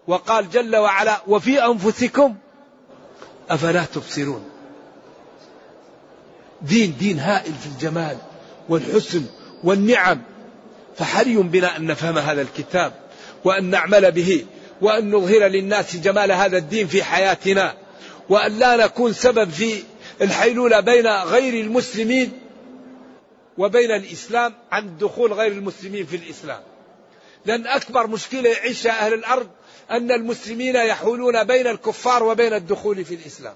وقال 0.06 0.50
جل 0.50 0.76
وعلا 0.76 1.22
وفي 1.26 1.64
أنفسكم 1.64 2.34
أفلا 3.50 3.84
تبصرون. 3.84 4.44
دين 6.62 6.96
دين 6.98 7.18
هائل 7.18 7.52
في 7.52 7.66
الجمال 7.66 8.16
والحسن 8.68 9.24
والنعم. 9.64 10.22
فحري 10.96 11.36
بنا 11.36 11.76
أن 11.76 11.86
نفهم 11.86 12.18
هذا 12.18 12.42
الكتاب 12.42 12.92
وأن 13.44 13.64
نعمل 13.64 14.12
به 14.12 14.46
وأن 14.80 15.10
نظهر 15.10 15.46
للناس 15.46 15.96
جمال 15.96 16.32
هذا 16.32 16.58
الدين 16.58 16.86
في 16.86 17.04
حياتنا 17.04 17.74
وأن 18.28 18.58
لا 18.58 18.76
نكون 18.76 19.12
سبب 19.12 19.50
في 19.50 19.82
الحيلولة 20.22 20.80
بين 20.80 21.06
غير 21.06 21.64
المسلمين 21.64 22.32
وبين 23.58 23.90
الإسلام 23.90 24.54
عن 24.72 24.98
دخول 24.98 25.32
غير 25.32 25.52
المسلمين 25.52 26.06
في 26.06 26.16
الإسلام. 26.16 26.60
لأن 27.46 27.66
أكبر 27.66 28.06
مشكلة 28.06 28.50
يعيشها 28.50 29.06
أهل 29.06 29.14
الأرض 29.14 29.48
أن 29.90 30.12
المسلمين 30.12 30.76
يحولون 30.76 31.44
بين 31.44 31.66
الكفار 31.66 32.22
وبين 32.22 32.54
الدخول 32.54 33.04
في 33.04 33.14
الإسلام. 33.14 33.54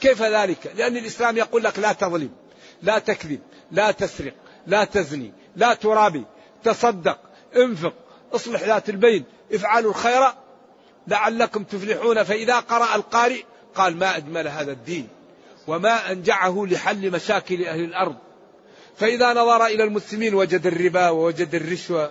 كيف 0.00 0.22
ذلك؟ 0.22 0.72
لأن 0.76 0.96
الإسلام 0.96 1.36
يقول 1.36 1.64
لك 1.64 1.78
لا 1.78 1.92
تظلم 1.92 2.30
لا 2.82 2.98
تكذب 2.98 3.40
لا 3.70 3.90
تسرق 3.90 4.34
لا 4.66 4.84
تزني 4.84 5.32
لا 5.56 5.74
ترابي 5.74 6.24
تصدق 6.64 7.18
انفق 7.56 7.94
اصلح 8.32 8.62
ذات 8.62 8.88
البين 8.88 9.24
افعلوا 9.52 9.90
الخير 9.90 10.22
لعلكم 11.06 11.64
تفلحون. 11.64 12.22
فإذا 12.22 12.58
قرأ 12.58 12.94
القارئ 12.94 13.42
قال 13.74 13.96
ما 13.96 14.16
أجمل 14.16 14.48
هذا 14.48 14.72
الدين 14.72 15.08
وما 15.66 16.12
أنجعه 16.12 16.66
لحل 16.70 17.10
مشاكل 17.10 17.64
أهل 17.64 17.84
الأرض. 17.84 18.16
فإذا 18.96 19.32
نظر 19.32 19.66
إلى 19.66 19.84
المسلمين 19.84 20.34
وجد 20.34 20.66
الربا 20.66 21.08
ووجد 21.08 21.54
الرشوة 21.54 22.10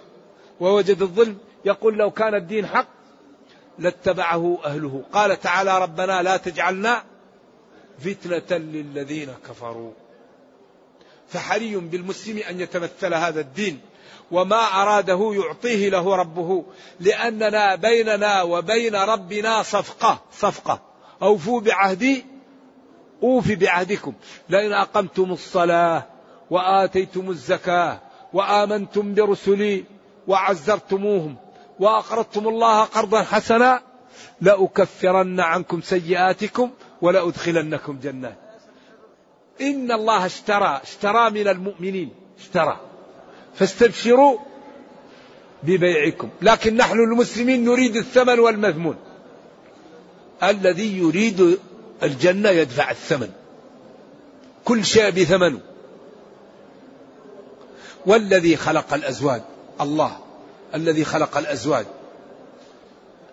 ووجد 0.59 1.01
الظلم 1.01 1.37
يقول 1.65 1.97
لو 1.97 2.11
كان 2.11 2.35
الدين 2.35 2.65
حق 2.67 2.87
لاتبعه 3.79 4.57
أهله. 4.65 5.03
قال 5.13 5.39
تعالى 5.39 5.79
ربنا 5.79 6.21
لا 6.21 6.37
تجعلنا 6.37 7.03
فتنة 7.99 8.57
للذين 8.57 9.33
كفروا. 9.49 9.91
فحري 11.27 11.75
بالمسلم 11.75 12.37
أن 12.37 12.59
يتمثل 12.59 13.13
هذا 13.13 13.39
الدين 13.39 13.79
وما 14.31 14.55
أراده 14.55 15.31
يعطيه 15.35 15.89
له 15.89 16.15
ربه 16.15 16.65
لأننا 16.99 17.75
بيننا 17.75 18.41
وبين 18.41 18.95
ربنا 18.95 19.63
صفقة 19.63 20.19
صفقة. 20.31 20.81
أوفوا 21.21 21.61
بعهدي 21.61 22.25
أوف 23.23 23.51
بعهدكم. 23.51 24.13
لئن 24.49 24.73
أقمتم 24.73 25.31
الصلاة 25.31 26.03
وآتيتم 26.49 27.29
الزكاة 27.29 27.99
وآمنتم 28.33 29.13
برسلي 29.13 29.83
وعزرتموهم 30.27 31.35
وأقرضتم 31.79 32.47
الله 32.47 32.83
قرضا 32.83 33.21
حسنا 33.21 33.81
لأكفرن 34.41 35.39
عنكم 35.39 35.81
سيئاتكم 35.81 36.69
ولأدخلنكم 37.01 37.99
جنات 38.03 38.37
إن 39.61 39.91
الله 39.91 40.25
اشترى 40.25 40.81
اشترى 40.83 41.29
من 41.29 41.47
المؤمنين 41.47 42.09
اشترى. 42.39 42.79
فاستبشروا 43.55 44.37
ببيعكم. 45.63 46.29
لكن 46.41 46.77
نحن 46.77 46.99
المسلمين 46.99 47.65
نريد 47.65 47.95
الثمن 47.95 48.39
والمذمون. 48.39 48.95
الذي 50.43 50.97
يريد 50.97 51.59
الجنة 52.03 52.49
يدفع 52.49 52.91
الثمن. 52.91 53.29
كل 54.65 54.85
شيء 54.85 55.09
بثمنه. 55.09 55.59
والذي 58.05 58.55
خلق 58.55 58.93
الأزواج. 58.93 59.41
الله. 59.81 60.24
الذي 60.75 61.05
خلق 61.05 61.37
الأزواج. 61.37 61.85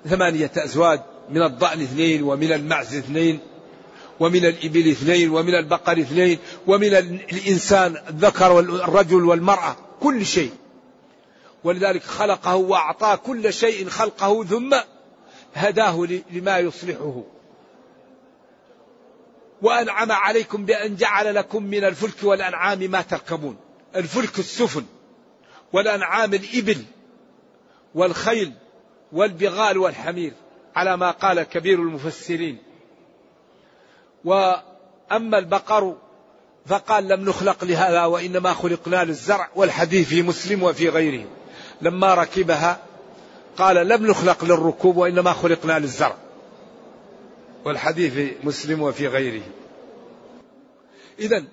ثمانية 0.08 0.50
أزواج 0.56 1.00
من 1.30 1.42
الضأن 1.42 1.82
اثنين 1.82 2.22
ومن 2.22 2.52
المعز 2.52 2.96
اثنين 2.96 3.38
ومن 4.20 4.44
الإبل 4.44 4.90
اثنين 4.90 5.30
ومن 5.30 5.54
البقر 5.54 5.92
اثنين 5.92 6.38
ومن 6.66 6.94
الإنسان 7.32 7.96
الذكر 8.08 8.52
والرجل 8.52 9.24
والمرأة 9.24 9.76
كل 10.00 10.26
شيء. 10.26 10.50
ولذلك 11.64 12.02
خلقه 12.02 12.56
وأعطاه 12.56 13.14
كل 13.14 13.52
شيء 13.52 13.88
خلقه 13.88 14.44
ثم 14.44 14.76
هداه 15.54 16.06
لما 16.30 16.58
يصلحه. 16.58 17.22
وأنعم 19.62 20.12
عليكم 20.12 20.64
بأن 20.64 20.96
جعل 20.96 21.34
لكم 21.34 21.62
من 21.62 21.84
الفلك 21.84 22.16
والأنعام 22.22 22.78
ما 22.78 23.02
تركبون. 23.02 23.56
الفلك 23.96 24.38
السفن 24.38 24.84
والأنعام 25.72 26.34
الإبل. 26.34 26.84
والخيل 27.94 28.52
والبغال 29.12 29.78
والحمير 29.78 30.32
على 30.76 30.96
ما 30.96 31.10
قال 31.10 31.42
كبير 31.42 31.78
المفسرين. 31.78 32.58
وأما 34.24 35.38
البقر 35.38 35.96
فقال 36.66 37.08
لم 37.08 37.28
نخلق 37.28 37.64
لهذا 37.64 38.04
وإنما 38.04 38.52
خلقنا 38.52 39.04
للزرع 39.04 39.50
والحديث 39.56 40.08
في 40.08 40.22
مسلم 40.22 40.62
وفي 40.62 40.88
غيره. 40.88 41.26
لما 41.82 42.14
ركبها 42.14 42.78
قال 43.58 43.88
لم 43.88 44.06
نخلق 44.06 44.44
للركوب 44.44 44.96
وإنما 44.96 45.32
خلقنا 45.32 45.78
للزرع 45.78 46.16
والحديث 47.64 48.12
في 48.12 48.34
مسلم 48.44 48.82
وفي 48.82 49.08
غيره. 49.08 49.42
إذا 51.18 51.44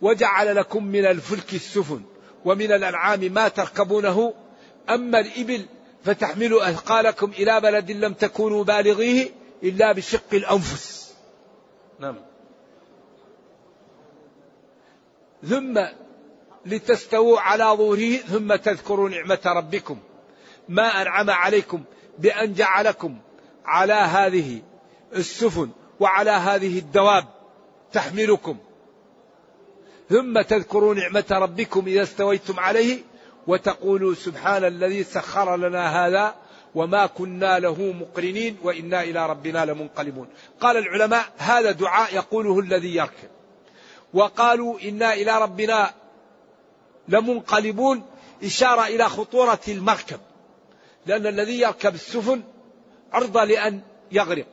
وجعل 0.00 0.56
لكم 0.56 0.86
من 0.86 1.06
الفلك 1.06 1.54
السفن 1.54 2.00
ومن 2.44 2.72
الأنعام 2.72 3.20
ما 3.20 3.48
تركبونه 3.48 4.34
أما 4.90 5.20
الإبل 5.20 5.66
فتحملوا 6.04 6.70
أثقالكم 6.70 7.30
إلى 7.30 7.60
بلد 7.60 7.90
لم 7.90 8.12
تكونوا 8.12 8.64
بالغيه 8.64 9.30
إلا 9.62 9.92
بشق 9.92 10.34
الأنفس. 10.34 11.14
نعم. 11.98 12.16
ثم 15.48 15.80
لتستووا 16.66 17.40
على 17.40 17.64
ظهوره 17.64 18.16
ثم 18.16 18.54
تذكروا 18.54 19.08
نعمة 19.08 19.40
ربكم. 19.46 19.98
ما 20.68 21.02
أنعم 21.02 21.30
عليكم 21.30 21.82
بأن 22.18 22.54
جعلكم 22.54 23.18
على 23.64 23.92
هذه 23.92 24.62
السفن 25.16 25.70
وعلى 26.00 26.30
هذه 26.30 26.78
الدواب 26.78 27.24
تحملكم. 27.92 28.56
ثم 30.10 30.40
تذكروا 30.40 30.94
نعمة 30.94 31.24
ربكم 31.30 31.86
إذا 31.86 32.02
استويتم 32.02 32.60
عليه 32.60 32.98
وتقولوا 33.46 34.14
سبحان 34.14 34.64
الذي 34.64 35.04
سخر 35.04 35.56
لنا 35.56 36.06
هذا 36.06 36.34
وما 36.74 37.06
كنا 37.06 37.58
له 37.58 37.92
مقرنين 37.92 38.56
وإنا 38.62 39.02
إلى 39.02 39.26
ربنا 39.26 39.64
لمنقلبون. 39.64 40.28
قال 40.60 40.76
العلماء 40.76 41.24
هذا 41.36 41.70
دعاء 41.70 42.14
يقوله 42.14 42.58
الذي 42.60 42.94
يركب. 42.94 43.28
وقالوا 44.14 44.80
إنا 44.80 45.12
إلى 45.12 45.42
ربنا 45.42 45.94
لمنقلبون. 47.08 48.06
إشارة 48.44 48.86
إلى 48.86 49.08
خطورة 49.08 49.60
المركب. 49.68 50.20
لأن 51.06 51.26
الذي 51.26 51.60
يركب 51.60 51.94
السفن 51.94 52.42
عرضة 53.12 53.44
لأن 53.44 53.80
يغرق. 54.12 54.46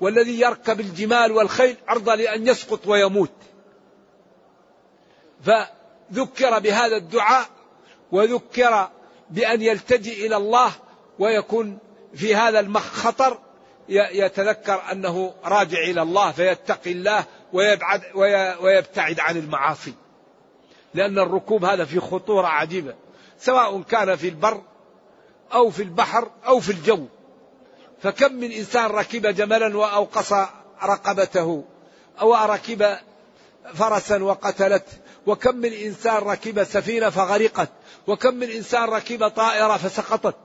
والذي 0.00 0.40
يركب 0.40 0.80
الجمال 0.80 1.32
والخيل 1.32 1.76
عرضة 1.88 2.14
لأن 2.14 2.46
يسقط 2.46 2.86
ويموت. 2.86 3.32
فذكر 5.44 6.58
بهذا 6.58 6.96
الدعاء 6.96 7.46
وذكر 8.14 8.88
بأن 9.30 9.62
يلتجئ 9.62 10.26
إلى 10.26 10.36
الله 10.36 10.72
ويكون 11.18 11.78
في 12.14 12.34
هذا 12.34 12.60
المخطر 12.60 13.38
يتذكر 13.88 14.82
أنه 14.92 15.34
راجع 15.44 15.78
إلى 15.78 16.02
الله 16.02 16.32
فيتقي 16.32 16.92
الله 16.92 17.24
ويبعد 17.52 18.02
ويبتعد 18.60 19.20
عن 19.20 19.36
المعاصي. 19.36 19.94
لأن 20.94 21.18
الركوب 21.18 21.64
هذا 21.64 21.84
في 21.84 22.00
خطورة 22.00 22.46
عجيبة 22.46 22.94
سواء 23.38 23.82
كان 23.82 24.16
في 24.16 24.28
البر 24.28 24.62
أو 25.54 25.70
في 25.70 25.82
البحر 25.82 26.30
أو 26.46 26.60
في 26.60 26.72
الجو. 26.72 27.06
فكم 28.02 28.32
من 28.32 28.52
إنسان 28.52 28.86
ركب 28.86 29.26
جملا 29.26 29.76
وأوقص 29.76 30.32
رقبته 30.82 31.64
أو 32.20 32.34
ركب 32.34 32.96
فرسا 33.74 34.22
وقتلت 34.22 34.86
وكم 35.26 35.56
من 35.56 35.72
إنسان 35.72 36.16
ركب 36.16 36.64
سفينة 36.64 37.10
فغرقت 37.10 37.68
وكم 38.06 38.34
من 38.34 38.50
إنسان 38.50 38.88
ركب 38.88 39.28
طائرة 39.28 39.76
فسقطت. 39.76 40.36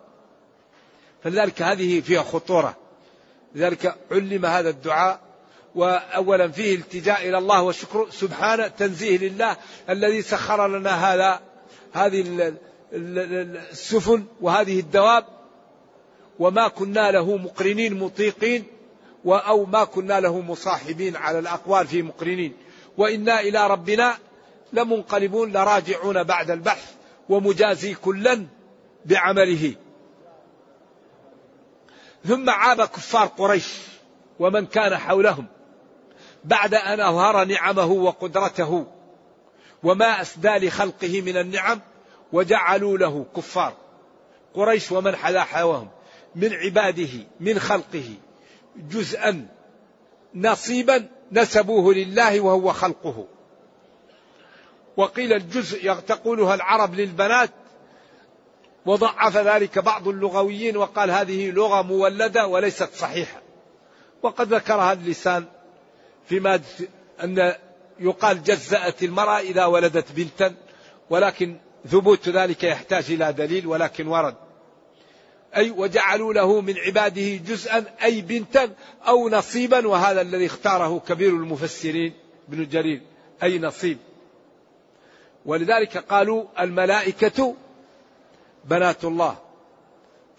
فلذلك 1.24 1.62
هذه 1.62 2.02
فيها 2.02 2.24
خطورة. 2.24 2.76
لذلك 3.56 3.96
علم 4.12 4.46
هذا 4.46 4.70
الدعاء 4.70 5.20
وأولا 5.76 6.48
فيه 6.48 6.76
التجاء 6.76 7.30
إلى 7.30 7.38
الله 7.38 7.62
والشكر 7.62 8.08
سبحانه 8.12 8.68
تنزيه 8.68 9.18
لله 9.18 9.58
الذي 9.90 10.22
سخر 10.22 10.68
لنا 10.68 11.14
هذا 11.14 11.40
هذه 11.94 12.54
السفن 12.94 14.24
وهذه 14.42 14.80
الدواب. 14.80 15.26
وما 16.40 16.68
كنا 16.68 17.12
له 17.12 17.38
مقرنين 17.38 18.00
مطيقين 18.00 18.64
أو 19.26 19.66
ما 19.66 19.84
كنا 19.84 20.20
له 20.20 20.42
مصاحبين 20.42 21.16
على 21.16 21.40
الأقوال 21.40 21.88
في 21.88 22.02
مقرنين. 22.02 22.54
وإنا 22.98 23.40
إلى 23.40 23.68
ربنا 23.68 24.18
لمنقلبون 24.74 25.52
لراجعون 25.52 26.24
بعد 26.24 26.52
البحث 26.52 26.94
ومجازي 27.30 27.94
كلا 27.94 28.46
بعمله. 29.06 29.76
ثم 32.26 32.50
عاب 32.50 32.82
كفار 32.82 33.28
قريش 33.28 33.68
ومن 34.40 34.66
كان 34.66 34.98
حولهم 34.98 35.46
بعد 36.44 36.74
أن 36.74 37.00
أظهر 37.00 37.46
نعمه 37.46 37.92
وقدرته 37.92 38.88
وما 39.84 40.22
أسدى 40.22 40.68
لخلقه 40.68 41.22
من 41.22 41.38
النعم 41.38 41.80
وجعلوا 42.34 42.98
له 42.98 43.26
كفار. 43.36 43.74
قريش 44.54 44.92
ومن 44.92 45.16
حلا 45.16 45.44
حواهم 45.44 45.88
من 46.36 46.54
عباده 46.54 47.10
من 47.40 47.60
خلقه 47.60 48.14
جزءا 48.76 49.48
نصيبا 50.36 51.08
نسبوه 51.32 51.94
لله 51.94 52.42
وهو 52.42 52.74
خلقه. 52.74 53.28
وقيل 55.00 55.34
الجزء 55.34 55.94
تقولها 55.94 56.56
العرب 56.56 56.96
للبنات. 56.96 57.50
وضعف 58.86 59.38
ذلك 59.38 59.80
بعض 59.80 60.08
اللغويين 60.08 60.78
وقال 60.78 61.12
هذه 61.12 61.52
لغة 61.52 61.82
مولدة 61.82 62.48
وليست 62.48 62.90
صحيحة. 62.94 63.42
وقد 64.24 64.54
ذكرها 64.54 64.94
اللسان 64.94 65.46
فيما 66.26 66.60
أن 67.24 67.54
يقال 68.00 68.44
جزأت 68.44 69.04
المرأة 69.04 69.40
إذا 69.40 69.66
ولدت 69.66 70.12
بنتا 70.12 70.56
ولكن 71.10 71.58
ثبوت 71.88 72.30
ذلك 72.30 72.64
يحتاج 72.64 73.12
إلى 73.12 73.34
دليل 73.34 73.68
ولكن 73.68 74.08
ورد. 74.08 74.36
أي 75.56 75.72
وجعلوا 75.72 76.34
له 76.34 76.62
من 76.62 76.78
عباده 76.78 77.36
جزءا 77.36 77.86
أي 78.04 78.22
بنتا 78.22 78.70
أو 79.08 79.30
نصيبا 79.30 79.88
وهذا 79.88 80.22
الذي 80.22 80.46
اختاره 80.46 81.02
كبير 81.08 81.30
المفسرين 81.30 82.14
ابن 82.50 82.68
جرير. 82.70 83.02
أي 83.44 83.60
نصيب. 83.60 83.98
ولذلك 85.46 85.98
قالوا 85.98 86.44
الملائكة 86.60 87.56
بنات 88.66 89.04
الله. 89.04 89.36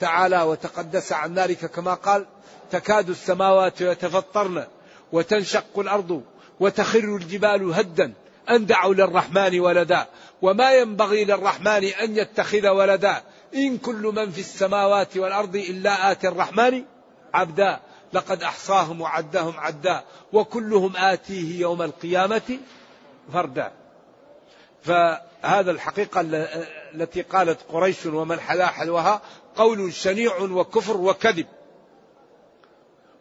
تعالى 0.00 0.42
وتقدس 0.42 1.12
عن 1.12 1.34
ذلك 1.34 1.66
كما 1.66 1.94
قال 1.94 2.26
تكاد 2.70 3.10
السماوات 3.10 3.80
يتفطرن 3.80 4.66
وتنشق 5.12 5.78
الأرض 5.78 6.22
وتخر 6.60 7.16
الجبال 7.16 7.72
هدا 7.74 8.12
أن 8.50 8.66
دعوا 8.66 8.94
للرحمن 8.94 9.60
ولدا 9.60 10.06
وما 10.42 10.72
ينبغي 10.72 11.24
للرحمن 11.24 11.84
أن 11.84 12.16
يتخذ 12.16 12.68
ولدا. 12.68 13.22
إن 13.54 13.78
كل 13.78 14.12
من 14.16 14.30
في 14.30 14.40
السماوات 14.40 15.16
والأرض 15.16 15.56
إلا 15.56 16.12
آتي 16.12 16.28
الرحمن 16.28 16.84
عبدا. 17.34 17.80
لقد 18.12 18.42
أحصاهم 18.42 19.00
وعدهم 19.00 19.54
عدا 19.58 20.04
وكلهم 20.32 20.96
آتيه 20.96 21.60
يوم 21.60 21.82
القيامة 21.82 22.58
فردا. 23.32 23.72
فهذا 24.82 25.70
الحقيقة 25.70 26.20
التي 26.94 27.22
قالت 27.22 27.58
قريش 27.68 28.06
ومن 28.06 28.40
حلا 28.40 28.66
حلوها 28.66 29.22
قول 29.56 29.92
شنيع 29.92 30.38
وكفر 30.40 30.96
وكذب. 30.96 31.46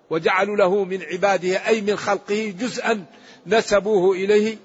وجعلوا 0.10 0.56
له 0.56 0.84
من 0.84 1.04
عباده 1.04 1.68
أي 1.68 1.82
من 1.82 1.96
خلقه 1.96 2.54
جزءا 2.60 3.06
نسبوه 3.48 4.16
إليه 4.16 4.58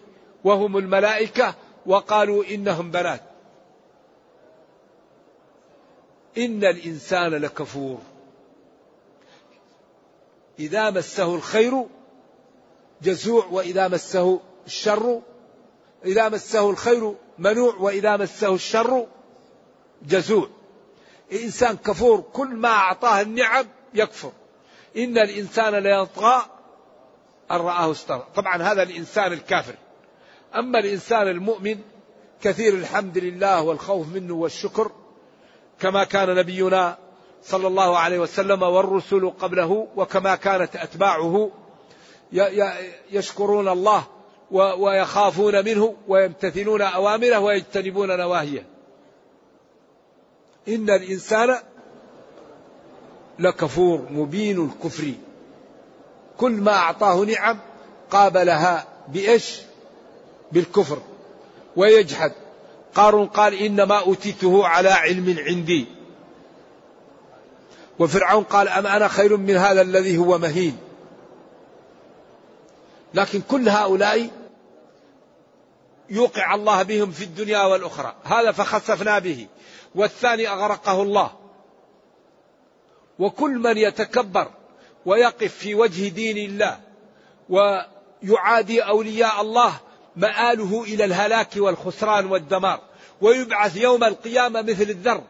وهم 0.44 0.76
الملائكة 0.76 1.54
وقالوا 1.87 2.44
إنهم 2.44 2.90
بنات. 2.90 3.22
إن 6.38 6.64
الإنسان 6.64 7.30
لكفور. 7.30 7.98
إذا 10.59 10.90
مسه 10.90 11.35
الخير 11.35 11.87
جزوع 13.02 13.46
وإذا 13.46 13.88
مسه 13.88 14.40
الشر 14.66 15.20
إذا 16.05 16.29
مسه 16.29 16.71
الخير 16.71 17.14
منوع 17.38 17.75
وإذا 17.75 18.17
مسه 18.17 18.55
الشر 18.55 19.07
جزوع. 20.03 20.49
إنسان 21.33 21.77
كفور 21.77 22.21
كل 22.33 22.49
ما 22.49 22.69
أعطاه 22.69 23.21
النعم 23.21 23.67
يكفر. 23.95 24.33
إن 24.97 25.19
الإنسان 25.19 25.75
ليطغى 25.75 26.43
أن 27.51 27.57
رآه 27.57 27.90
استغنى 27.90 28.23
طبعا 28.35 28.62
هذا 28.62 28.83
الإنسان 28.83 29.33
الكافر. 29.33 29.75
أما 30.55 30.79
الإنسان 30.79 31.29
المؤمن 31.29 31.79
كثير 32.43 32.75
الحمد 32.75 33.19
لله 33.19 33.62
والخوف 33.62 34.09
منه 34.09 34.35
والشكر 34.35 34.90
كما 35.81 36.05
كان 36.05 36.35
نبينا 36.35 36.99
صلى 37.43 37.67
الله 37.67 37.99
عليه 37.99 38.19
وسلم 38.19 38.62
والرسل 38.62 39.31
قبله 39.31 39.88
وكما 39.97 40.35
كانت 40.35 40.77
أتباعه 40.77 41.51
يشكرون 43.11 43.69
الله 43.69 44.05
ويخافون 44.55 45.64
منه 45.64 45.95
ويمتثلون 46.09 46.83
أوامره 46.83 47.38
ويجتنبون 47.38 48.17
نواهيه. 48.17 48.67
إن 50.69 50.90
الإنسان 50.90 51.59
لكفور 53.38 54.07
مبين 54.11 54.64
الكفر. 54.64 55.12
كل 56.38 56.53
ما 56.53 56.73
أعطاه 56.73 57.25
نعم 57.25 57.59
قابلها 58.11 58.87
بإيش؟ 59.09 59.61
بالكفر. 60.53 60.99
ويجحد. 61.77 62.33
قارون 62.95 63.27
قال 63.27 63.55
إنما 63.55 63.99
أوتيته 64.01 64.67
على 64.67 64.88
علم 64.88 65.37
عندي. 65.47 65.87
وفرعون 67.99 68.45
قال 68.45 68.69
أم 68.69 68.87
أنا 68.87 69.09
خير 69.09 69.37
من 69.37 69.57
هذا 69.57 69.83
الذي 69.83 70.19
هو 70.19 70.38
مهين. 70.38 70.77
لكن 73.14 73.40
كل 73.51 73.69
هؤلاء 73.69 74.29
يوقع 76.11 76.55
الله 76.55 76.83
بهم 76.83 77.11
في 77.11 77.25
الدنيا 77.25 77.62
والأخرى. 77.62 78.14
هذا 78.25 78.53
فخسفنا 78.53 79.19
به. 79.19 79.47
والثاني 79.95 80.49
أغرقه 80.49 81.03
الله. 81.03 81.33
وكل 83.19 83.51
من 83.51 83.79
يتكبر 83.79 84.51
ويقف 85.07 85.55
في 85.55 85.75
وجه 85.75 86.09
دين 86.09 86.37
الله 86.37 86.81
ويعادي 87.49 88.83
أولياء 88.83 89.40
الله 89.40 89.81
مآله 90.17 90.83
إلى 90.83 91.05
الهلاك 91.05 91.51
والخسران 91.57 92.27
والدمار. 92.27 92.81
ويبعث 93.21 93.77
يوم 93.77 94.05
القيامة 94.05 94.62
مثل 94.62 94.83
الذر. 94.83 95.23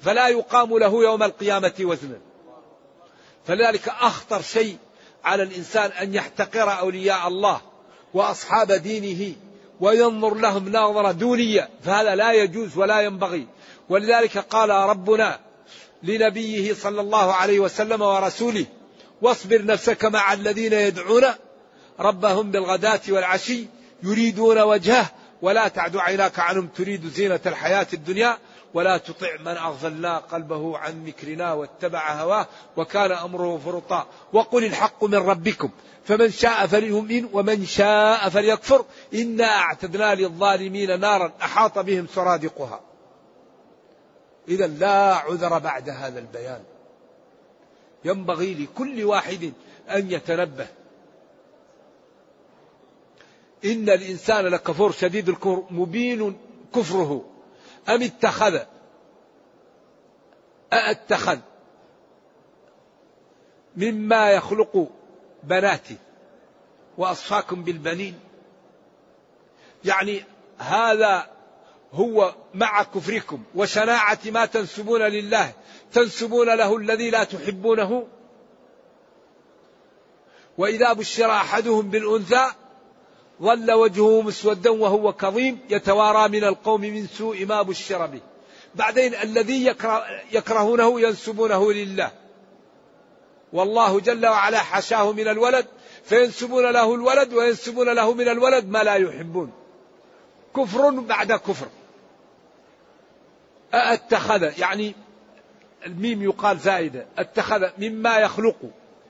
فلا 0.00 0.28
يقام 0.28 0.78
له 0.78 1.02
يوم 1.02 1.22
القيامة 1.22 1.74
وزنا. 1.80 2.20
فلذلك 3.46 3.88
أخطر 3.88 4.42
شيء 4.42 4.78
على 5.24 5.42
الإنسان 5.42 5.90
أن 5.90 6.14
يحتقر 6.14 6.78
أولياء 6.78 7.28
الله 7.28 7.60
وأصحاب 8.14 8.72
دينه. 8.72 9.34
وينظر 9.80 10.34
لهم 10.34 10.68
نظرة 10.68 11.12
دونية 11.12 11.68
فهذا 11.82 12.14
لا 12.14 12.32
يجوز 12.32 12.78
ولا 12.78 13.00
ينبغي. 13.00 13.46
ولذلك 13.88 14.38
قال 14.38 14.70
ربنا 14.70 15.38
لنبيه 16.02 16.74
صلى 16.74 17.00
الله 17.00 17.32
عليه 17.32 17.60
وسلم 17.60 18.02
ورسوله 18.02 18.66
واصبر 19.22 19.64
نفسك 19.64 20.04
مع 20.04 20.32
الذين 20.32 20.72
يدعون 20.72 21.22
ربهم 22.00 22.50
بالغداة 22.50 23.00
والعشي 23.08 23.66
يريدون 24.02 24.58
وجهه 24.58 25.10
ولا 25.42 25.68
تعد 25.68 25.96
عيناك 25.96 26.38
عنهم 26.38 26.66
تريد 26.66 27.06
زينة 27.06 27.40
الحياة 27.46 27.86
الدنيا 27.92 28.38
ولا 28.74 28.98
تطع 28.98 29.36
من 29.40 29.56
أغفلنا 29.56 30.18
قلبه 30.18 30.78
عن 30.78 31.04
ذكرنا 31.04 31.52
واتبع 31.52 32.12
هواه 32.12 32.46
وكان 32.76 33.12
أمره 33.12 33.58
فرطا 33.58 34.06
وقل 34.32 34.64
الحق 34.64 35.04
من 35.04 35.14
ربكم 35.18 35.70
فمن 36.04 36.30
شاء 36.30 36.66
فليؤمن 36.66 37.28
ومن 37.32 37.66
شاء 37.66 38.28
فليكفر 38.28 38.84
إنا 39.14 39.44
أعتدنا 39.44 40.14
للظالمين 40.14 41.00
نارا 41.00 41.32
أحاط 41.42 41.78
بهم 41.78 42.06
سرادقها. 42.14 42.80
إذا 44.48 44.66
لا 44.66 45.14
عذر 45.14 45.58
بعد 45.58 45.90
هذا 45.90 46.18
البيان. 46.18 46.62
ينبغي 48.04 48.54
لكل 48.54 49.04
واحد 49.04 49.52
أن 49.90 50.10
يتنبه. 50.10 50.66
إن 53.64 53.90
الإنسان 53.90 54.46
لكفور 54.46 54.92
شديد 54.92 55.28
الكفر 55.28 55.64
مبين 55.70 56.36
كفره. 56.74 57.31
أم 57.88 58.02
اتخذ؟ 58.02 58.58
أاتخذ 60.72 61.38
مما 63.76 64.30
يخلق 64.30 64.88
بناتي 65.42 65.96
وأصفاكم 66.98 67.64
بالبنين. 67.64 68.20
يعني 69.84 70.24
هذا 70.58 71.30
هو 71.92 72.34
مع 72.54 72.82
كفركم 72.82 73.42
وشناعة 73.54 74.18
ما 74.26 74.46
تنسبون 74.46 75.02
لله. 75.02 75.52
تنسبون 75.92 76.46
له 76.56 76.76
الذي 76.76 77.10
لا 77.10 77.24
تحبونه. 77.24 78.08
وإذا 80.58 80.92
بشر 80.92 81.30
أحدهم 81.30 81.90
بالأنثى 81.90 82.46
ظل 83.42 83.72
وجهه 83.72 84.22
مسودا 84.22 84.70
وهو 84.70 85.12
كظيم 85.12 85.58
يتوارى 85.70 86.28
من 86.28 86.44
القوم 86.44 86.80
من 86.80 87.06
سوء 87.06 87.46
ما 87.46 87.62
بشر 87.62 88.06
به. 88.06 88.20
بعدين 88.74 89.14
الذي 89.14 89.66
يكره 89.66 90.04
يكرهونه 90.32 91.00
ينسبونه 91.00 91.72
لله. 91.72 92.10
والله 93.52 94.00
جل 94.00 94.26
وعلا 94.26 94.58
حاشاه 94.58 95.12
من 95.12 95.28
الولد 95.28 95.66
فينسبون 96.04 96.70
له 96.70 96.94
الولد 96.94 97.32
وينسبون 97.32 97.88
له 97.88 98.14
من 98.14 98.28
الولد 98.28 98.68
ما 98.68 98.82
لا 98.82 98.94
يحبون. 98.94 99.52
كفر 100.56 100.90
بعد 100.90 101.32
كفر. 101.32 101.66
اتخذ 103.74 104.58
يعني 104.58 104.94
الميم 105.86 106.22
يقال 106.22 106.58
زائدة. 106.58 107.06
أتخذ 107.18 107.68
مما 107.78 108.18
يخلق 108.18 108.56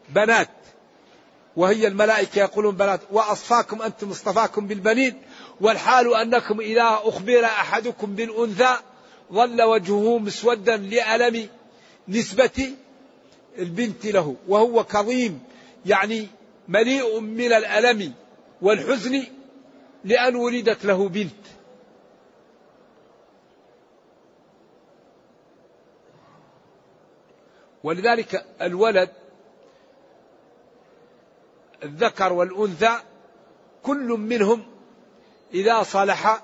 بنات. 0.09 0.49
وهي 1.57 1.87
الملائكة 1.87 2.39
يقولون 2.39 2.77
بنات 2.77 3.01
وأصفاكم 3.11 3.83
أنتم 3.83 4.11
اصطفاكم 4.11 4.67
بالبنين 4.67 5.23
والحال 5.61 6.15
أنكم 6.15 6.61
إذا 6.61 7.01
أخبر 7.03 7.45
أحدكم 7.45 8.15
بالأنثى 8.15 8.77
ظل 9.33 9.63
وجهه 9.63 10.19
مسودا 10.19 10.77
لألم 10.77 11.49
نسبة 12.09 12.75
البنت 13.59 14.07
له 14.07 14.37
وهو 14.49 14.85
كظيم 14.85 15.41
يعني 15.87 16.29
مليء 16.69 17.21
من 17.21 17.53
الألم 17.53 18.13
والحزن 18.63 19.25
لأن 20.05 20.37
ولدت 20.37 20.85
له 20.85 21.09
بنت. 21.09 21.33
ولذلك 27.85 28.47
الولد 28.61 29.11
الذكر 31.85 32.33
والأنثى 32.33 32.93
كل 33.83 34.07
منهم 34.07 34.63
إذا 35.55 35.83
صلح 35.83 36.43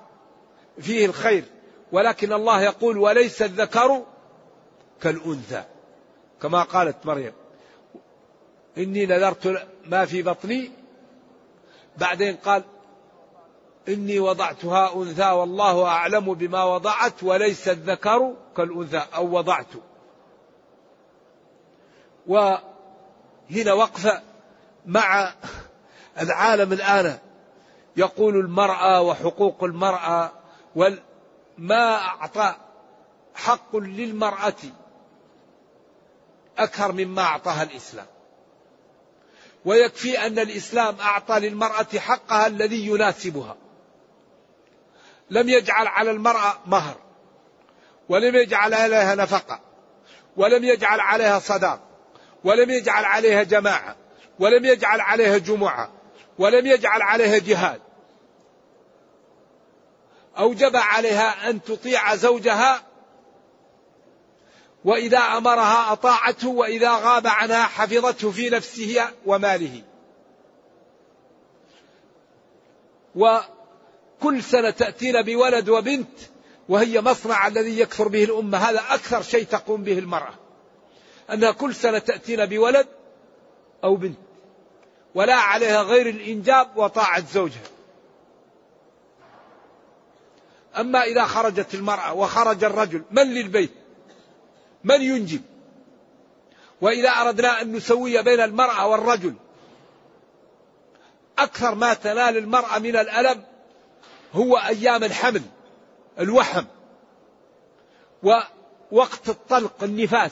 فيه 0.79 1.05
الخير. 1.05 1.43
ولكن 1.91 2.33
الله 2.33 2.61
يقول 2.61 2.97
وليس 2.97 3.41
الذكر 3.41 4.03
كالأنثى 5.01 5.63
كما 6.41 6.63
قالت 6.63 7.05
مريم. 7.05 7.33
إني 8.77 9.05
نذرت 9.05 9.67
ما 9.85 10.05
في 10.05 10.21
بطني. 10.21 10.71
بعدين 11.97 12.35
قال 12.35 12.63
إني 13.87 14.19
وضعتها 14.19 14.95
أنثى 14.95 15.31
والله 15.31 15.85
أعلم 15.85 16.33
بما 16.33 16.63
وضعت 16.63 17.23
وليس 17.23 17.67
الذكر 17.67 18.33
كالأنثى 18.57 19.05
أو 19.15 19.37
وضعت. 19.37 19.67
وهنا 22.27 23.73
وقفة 23.73 24.28
مع 24.89 25.33
العالم 26.19 26.73
الآن 26.73 27.17
يقول 27.97 28.35
المرأة 28.35 29.01
وحقوق 29.01 29.63
المرأة 29.63 30.31
ما 31.57 31.95
أعطى 31.95 32.55
حق 33.35 33.75
للمرأة 33.75 34.53
أكثر 36.57 36.91
مما 36.91 37.21
أعطاها 37.21 37.63
الإسلام. 37.63 38.05
ويكفي 39.65 40.27
أن 40.27 40.39
الإسلام 40.39 40.95
أعطى 40.99 41.39
للمرأة 41.39 41.97
حقها 41.97 42.47
الذي 42.47 42.87
يناسبها. 42.87 43.55
لم 45.29 45.49
يجعل 45.49 45.87
على 45.87 46.11
المرأة 46.11 46.53
مهر 46.65 46.97
ولم 48.09 48.35
يجعل 48.35 48.73
عليها 48.73 49.15
نفقة 49.15 49.59
ولم 50.37 50.63
يجعل 50.63 50.99
عليها 50.99 51.39
صداق 51.39 51.79
ولم 52.43 52.69
يجعل 52.69 53.05
عليها 53.05 53.43
جماعة. 53.43 53.95
ولم 54.39 54.65
يجعل 54.65 55.01
عليها 55.01 55.37
جمعة 55.37 55.91
ولم 56.39 56.67
يجعل 56.67 57.01
عليها 57.01 57.37
جهاد. 57.37 57.81
أوجب 60.37 60.75
عليها 60.75 61.49
أن 61.49 61.63
تطيع 61.63 62.15
زوجها 62.15 62.83
وإذا 64.85 65.17
أمرها 65.17 65.91
أطاعته 65.91 66.49
وإذا 66.49 66.91
غاب 66.91 67.27
عنها 67.27 67.63
حفظته 67.63 68.31
في 68.31 68.49
نفسه 68.49 69.07
وماله. 69.25 69.83
وكل 73.15 74.43
سنة 74.43 74.69
تأتينا 74.69 75.21
بولد 75.21 75.69
وبنت 75.69 76.19
وهي 76.69 77.01
مصنع 77.01 77.47
الذي 77.47 77.79
يكثر 77.79 78.07
به 78.07 78.23
الأمة. 78.23 78.57
هذا 78.57 78.79
أكثر 78.89 79.21
شيء 79.21 79.43
تقوم 79.43 79.83
به 79.83 79.99
المرأة. 79.99 80.33
أنها 81.33 81.51
كل 81.51 81.75
سنة 81.75 81.99
تأتينا 81.99 82.45
بولد 82.45 82.87
أو 83.83 83.95
بنت. 83.95 84.28
ولا 85.15 85.35
عليها 85.35 85.81
غير 85.81 86.09
الإنجاب 86.09 86.77
وطاعة 86.77 87.25
زوجها. 87.25 87.69
أما 90.77 91.03
إذا 91.03 91.25
خرجت 91.25 91.73
المرأة 91.73 92.13
وخرج 92.13 92.63
الرجل 92.63 93.03
من 93.11 93.23
للبيت؟ 93.23 93.71
من 94.83 95.01
ينجب؟ 95.01 95.41
وإذا 96.81 97.09
أردنا 97.09 97.61
أن 97.61 97.71
نسوي 97.71 98.23
بين 98.23 98.39
المرأة 98.39 98.87
والرجل 98.87 99.33
أكثر 101.37 101.75
ما 101.75 101.93
تنال 101.93 102.37
المرأة 102.37 102.79
من 102.79 102.95
الألم 102.95 103.43
هو 104.33 104.57
أيام 104.57 105.03
الحمل 105.03 105.41
الوحم 106.19 106.65
ووقت 108.23 109.29
الطلق 109.29 109.83
النفاس 109.83 110.31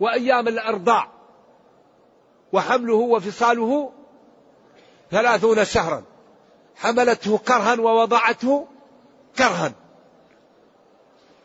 وأيام 0.00 0.48
الأرضاع. 0.48 1.15
وحمله 2.52 2.94
وفصاله 2.94 3.92
ثلاثون 5.10 5.64
شهرا. 5.64 6.02
حملته 6.76 7.38
كرها 7.38 7.80
ووضعته 7.80 8.66
كرها. 9.38 9.72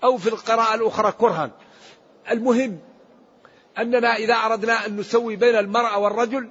أو 0.04 0.18
في 0.18 0.30
القراءة 0.30 0.76
الأخرى 0.76 1.12
كرها. 1.12 1.52
المهم 2.32 2.80
أننا 3.78 4.16
إذا 4.16 4.34
أردنا 4.34 4.86
أن 4.86 4.98
نسوي 4.98 5.36
بين 5.36 5.56
المرأة 5.56 5.98
والرجل 5.98 6.50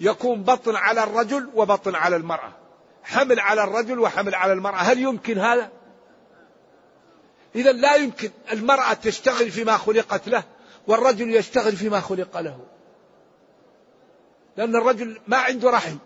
يكون 0.00 0.42
بطن 0.42 0.76
على 0.76 1.02
الرجل 1.02 1.50
وبطن 1.54 1.94
على 1.94 2.16
المرأة. 2.16 2.52
حمل 3.02 3.40
على 3.40 3.64
الرجل 3.64 3.98
وحمل 3.98 4.34
على 4.34 4.52
المرأة. 4.52 4.76
هل 4.78 4.98
يمكن 4.98 5.38
هذا؟ 5.38 5.70
إذا 7.54 7.72
لا 7.72 7.94
يمكن. 7.94 8.30
المرأة 8.52 8.92
تشتغل 8.92 9.50
فيما 9.50 9.76
خلقت 9.76 10.28
له 10.28 10.42
والرجل 10.86 11.34
يشتغل 11.34 11.76
فيما 11.76 12.00
خلق 12.00 12.40
له. 12.40 12.58
لأن 14.58 14.76
الرجل 14.76 15.20
ما 15.26 15.36
عنده 15.36 15.70
رحم. 15.70 15.96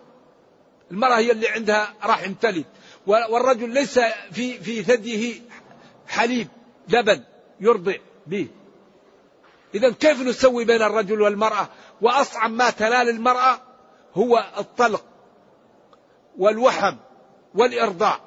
المرأة 0.90 1.18
هي 1.18 1.32
اللي 1.32 1.48
عندها 1.48 1.94
رحم 2.04 2.34
تلد. 2.34 2.64
والرجل 3.06 3.70
ليس 3.70 4.00
في 4.32 4.58
في 4.58 4.82
ثديه 4.82 5.40
حليب 6.06 6.48
لبن 6.88 7.22
يرضع 7.60 7.94
به. 8.26 8.48
إذا 9.74 9.90
كيف 9.90 10.20
نسوي 10.20 10.64
بين 10.64 10.82
الرجل 10.82 11.22
والمرأة؟ 11.22 11.68
وأصعب 12.00 12.50
ما 12.50 12.70
تنال 12.70 13.08
المرأة 13.08 13.60
هو 14.14 14.44
الطلق 14.58 15.04
والوحم 16.38 16.96
والإرضاع. 17.54 18.20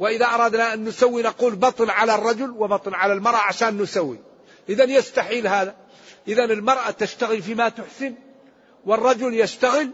وإذا 0.00 0.26
أردنا 0.26 0.74
أن 0.74 0.84
نسوي 0.84 1.22
نقول 1.22 1.56
بطن 1.56 1.90
على 1.90 2.14
الرجل 2.14 2.50
وبطن 2.50 2.94
على 2.94 3.12
المرأة 3.12 3.38
عشان 3.38 3.78
نسوي. 3.78 4.18
إذا 4.68 4.84
يستحيل 4.84 5.46
هذا. 5.46 5.76
إذا 6.28 6.44
المرأة 6.44 6.90
تشتغل 6.90 7.42
فيما 7.42 7.68
تحسن 7.68 8.14
والرجل 8.86 9.40
يشتغل 9.40 9.90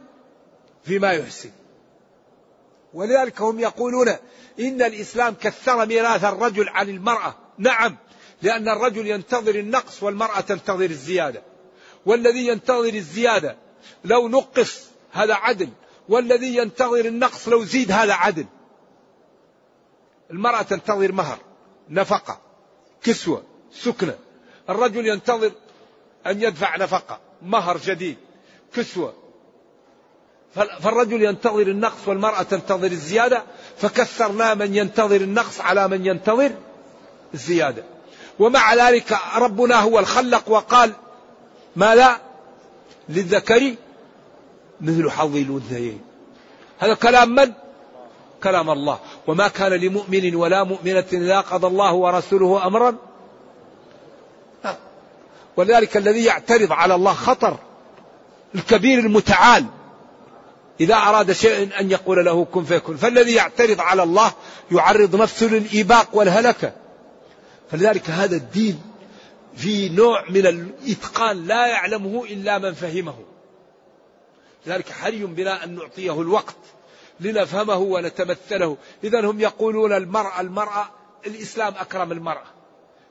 فيما 0.85 1.13
يحسن. 1.13 1.51
ولذلك 2.95 3.41
هم 3.41 3.61
يقولون 3.61 4.09
إن 4.61 4.83
الإسلام 4.83 5.35
كثر 5.35 5.87
ميراث 5.87 6.25
الرجل 6.25 6.69
عن 6.69 6.89
المرأة. 6.89 7.35
نعم 7.59 7.97
لأن 8.43 8.69
الرجل 8.69 9.07
ينتظر 9.07 9.55
النقص 9.55 10.03
والمرأة 10.03 10.41
تنتظر 10.41 10.85
الزيادة. 10.85 11.43
والذي 12.07 12.47
ينتظر 12.47 12.95
الزيادة 12.95 13.57
لو 14.05 14.29
نقص 14.29 14.87
هذا 15.13 15.35
عدل 15.35 15.69
والذي 16.09 16.57
ينتظر 16.57 17.05
النقص 17.05 17.49
لو 17.49 17.65
زيد 17.65 17.93
هذا 17.93 18.13
عدل. 18.15 18.47
المرأة 20.31 20.63
تنتظر 20.63 21.13
مهر 21.13 21.39
نفقة 21.91 22.41
كسوة 23.03 23.43
سكنة. 23.73 24.19
الرجل 24.71 25.07
ينتظر 25.07 25.53
أن 26.27 26.43
يدفع 26.43 26.77
نفقة 26.77 27.21
مهر 27.43 27.79
جديد. 27.79 28.17
كسوة. 28.77 29.15
فالرجل 30.81 31.23
ينتظر 31.23 31.63
النقص 31.63 32.09
والمرأة 32.09 32.43
تنتظر 32.43 32.87
الزيادة 32.87 33.43
فكثرنا 33.77 34.55
من 34.55 34.77
ينتظر 34.77 35.17
النقص 35.17 35.61
على 35.61 35.89
من 35.89 36.07
ينتظر 36.07 36.51
الزيادة. 37.35 37.85
ومع 38.39 38.75
ذلك 38.75 39.19
ربنا 39.37 39.81
هو 39.81 39.99
الخلق 39.99 40.51
وقال 40.51 40.93
ما 41.77 41.95
لا 41.95 42.21
للذكر 43.09 43.75
مثل 44.81 45.11
حظ 45.11 45.37
الأنثيين. 45.37 46.01
هذا 46.79 46.95
كلام 46.95 47.35
من؟ 47.35 47.53
كلام 48.43 48.71
الله. 48.71 48.99
وما 49.27 49.49
كان 49.49 49.73
لمؤمن 49.73 50.35
ولا 50.35 50.65
مؤمنة 50.65 51.07
إذا 51.13 51.41
قضى 51.41 51.67
الله 51.67 51.93
ورسوله 51.93 52.67
أمرا. 52.67 52.97
ولذلك 55.57 55.97
الذي 55.97 56.25
يعترض 56.25 56.73
على 56.73 56.95
الله 56.95 57.13
خطر. 57.13 57.59
الكبير 58.57 58.99
المتعال. 58.99 59.67
إذا 60.81 60.95
أراد 60.95 61.33
شيء 61.33 61.81
أن 61.81 61.91
يقول 61.91 62.25
له 62.25 62.45
كن 62.45 62.65
فيكون. 62.65 62.97
فالذي 62.97 63.35
يعترض 63.35 63.81
على 63.81 64.03
الله 64.03 64.33
يعرض 64.73 65.17
نفسه 65.17 65.47
للإيباق 65.47 66.09
والهلكة. 66.13 66.73
فلذلك 67.71 68.11
هذا 68.11 68.37
الدين 68.37 68.83
في 69.57 69.89
نوع 69.89 70.25
من 70.31 70.47
الإتقان 70.47 71.47
لا 71.47 71.67
يعلمه 71.67 72.25
إلا 72.25 72.59
من 72.59 72.75
فهمه. 72.75 73.15
لذلك 74.67 74.91
حري 74.93 75.25
بنا 75.25 75.65
أن 75.65 75.75
نعطيه 75.75 76.21
الوقت 76.21 76.57
لنفهمه 77.21 77.77
ونتمثله. 77.77 78.77
إذا 79.05 79.31
هم 79.31 79.41
يقولون 79.41 79.93
المرأة 79.93 80.41
المرأة 80.41 80.91
الإسلام 81.27 81.75
أكرم 81.79 82.13
المرأة. 82.13 82.47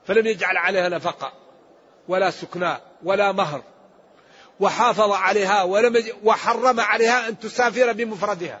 فلم 0.06 0.26
يجعل 0.26 0.56
عليها 0.56 0.88
نفقة 0.88 1.32
ولا 2.08 2.30
سكناء 2.30 2.82
ولا 3.04 3.32
مهر. 3.32 3.62
وحافظ 4.60 5.12
عليها 5.12 5.62
ولم 5.62 6.04
وحرم 6.24 6.80
عليها 6.80 7.28
أن 7.28 7.38
تسافر 7.38 7.92
بمفردها. 7.92 8.60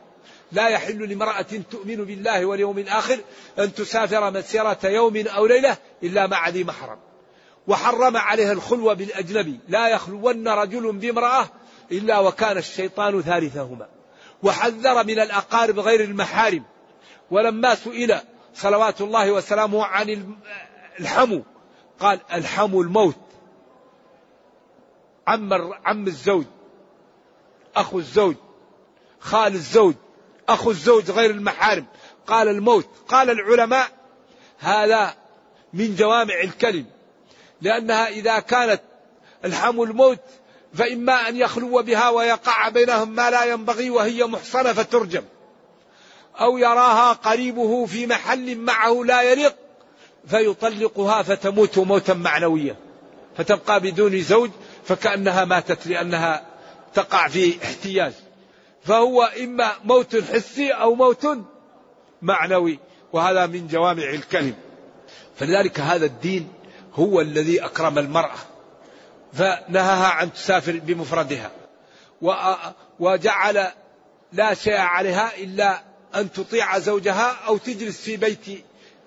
لا 0.52 0.68
يحل 0.68 1.08
لامرأة 1.08 1.46
تؤمن 1.70 1.96
بالله 1.96 2.46
واليوم 2.46 2.78
الآخر 2.78 3.18
أن 3.58 3.74
تسافر 3.74 4.30
مسيرة 4.30 4.78
يوم 4.84 5.26
أو 5.26 5.46
ليلة 5.46 5.76
إلا 6.02 6.26
مع 6.26 6.48
ذي 6.48 6.64
محرم. 6.64 6.98
وحرم 7.66 8.16
عليها 8.16 8.52
الخلوة 8.52 8.94
بالأجنبي. 8.94 9.60
لا 9.68 9.88
يخلون 9.88 10.48
رجل 10.48 10.92
بامرأة 10.92 11.48
إلا 11.92 12.18
وكان 12.18 12.58
الشيطان 12.58 13.22
ثالثهما. 13.22 13.86
وحذر 14.42 15.04
من 15.04 15.20
الأقارب 15.20 15.78
غير 15.78 16.00
المحارم. 16.00 16.64
ولما 17.30 17.74
سئل 17.74 18.20
صلوات 18.54 19.00
الله 19.00 19.32
وسلامه 19.32 19.84
عن 19.84 20.36
الحمو 21.00 21.42
قال 22.00 22.20
الحمو 22.32 22.82
الموت. 22.82 23.25
عم 25.26 25.72
عم 25.84 26.06
الزوج 26.06 26.44
أخو 27.76 27.98
الزوج 27.98 28.34
خال 29.20 29.54
الزوج 29.54 29.94
أخو 30.48 30.70
الزوج 30.70 31.10
غير 31.10 31.30
المحارم. 31.30 31.86
قال 32.26 32.48
الموت 32.48 32.88
قال 33.08 33.30
العلماء 33.30 33.88
هذا 34.58 35.14
من 35.72 35.96
جوامع 35.96 36.40
الكلم 36.40 36.86
لأنها 37.60 38.08
إذا 38.08 38.38
كانت 38.38 38.80
الحم 39.44 39.82
الموت 39.82 40.20
فإما 40.74 41.28
أن 41.28 41.36
يخلو 41.36 41.82
بها 41.82 42.08
ويقع 42.08 42.68
بينهم 42.68 43.10
ما 43.10 43.30
لا 43.30 43.44
ينبغي 43.44 43.90
وهي 43.90 44.24
محصنة 44.24 44.72
فترجم 44.72 45.22
أو 46.40 46.58
يراها 46.58 47.12
قريبه 47.12 47.86
في 47.86 48.06
محل 48.06 48.58
معه 48.58 49.02
لا 49.04 49.22
يليق 49.22 49.56
فيطلقها 50.26 51.22
فتموت 51.22 51.78
موتا 51.78 52.14
معنويا 52.14 52.76
فتبقى 53.36 53.80
بدون 53.80 54.22
زوج 54.22 54.50
فكأنها 54.86 55.44
ماتت 55.44 55.86
لأنها 55.86 56.46
تقع 56.94 57.28
في 57.28 57.64
احتياج. 57.64 58.12
فهو 58.84 59.22
إما 59.22 59.72
موت 59.84 60.16
حسي 60.16 60.70
أو 60.70 60.94
موت 60.94 61.26
معنوي 62.22 62.78
وهذا 63.12 63.46
من 63.46 63.68
جوامع 63.68 64.10
الكلم. 64.10 64.54
فلذلك 65.36 65.80
هذا 65.80 66.06
الدين 66.06 66.48
هو 66.94 67.20
الذي 67.20 67.64
أكرم 67.64 67.98
المرأة 67.98 68.36
فنهاها 69.32 70.06
عن 70.06 70.32
تسافر 70.32 70.80
بمفردها 70.84 71.50
وجعل 73.00 73.66
لا 74.32 74.54
شيء 74.54 74.76
عليها 74.76 75.36
إلا 75.36 75.82
أن 76.14 76.32
تطيع 76.32 76.78
زوجها 76.78 77.36
أو 77.46 77.56
تجلس 77.56 78.00
في 78.00 78.16
بيت 78.16 78.64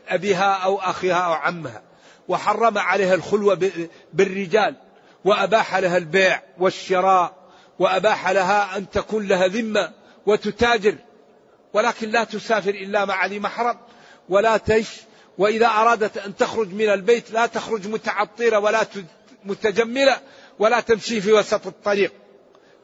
أبيها 0.10 0.54
أو 0.54 0.80
أخيها 0.80 1.16
أو 1.16 1.34
عمها. 1.34 1.82
وحرم 2.28 2.78
عليها 2.78 3.16
الخلوة 3.16 3.72
بالرجال. 4.14 4.76
وأباح 5.26 5.76
لها 5.76 5.98
البيع 5.98 6.42
والشراء 6.60 7.40
وأباح 7.80 8.30
لها 8.30 8.78
أن 8.78 8.90
تكون 8.90 9.28
لها 9.28 9.48
ذمة 9.48 9.92
وتتاجر. 10.26 10.96
ولكن 11.74 12.10
لا 12.10 12.24
تسافر 12.24 12.70
إلا 12.70 13.06
مع 13.06 13.26
ذي 13.26 13.40
محرم 13.40 13.78
ولا 14.30 14.58
تعيش 14.58 14.90
وإذا 15.38 15.68
أرادت 15.68 16.18
أن 16.18 16.36
تخرج 16.36 16.74
من 16.74 16.90
البيت 16.90 17.32
لا 17.32 17.46
تخرج 17.46 17.88
متعطرة 17.88 18.60
ولا 18.60 18.86
متجملة 19.46 20.18
ولا 20.60 20.80
تمشي 20.80 21.22
في 21.22 21.34
وسط 21.34 21.68
الطريق. 21.68 22.14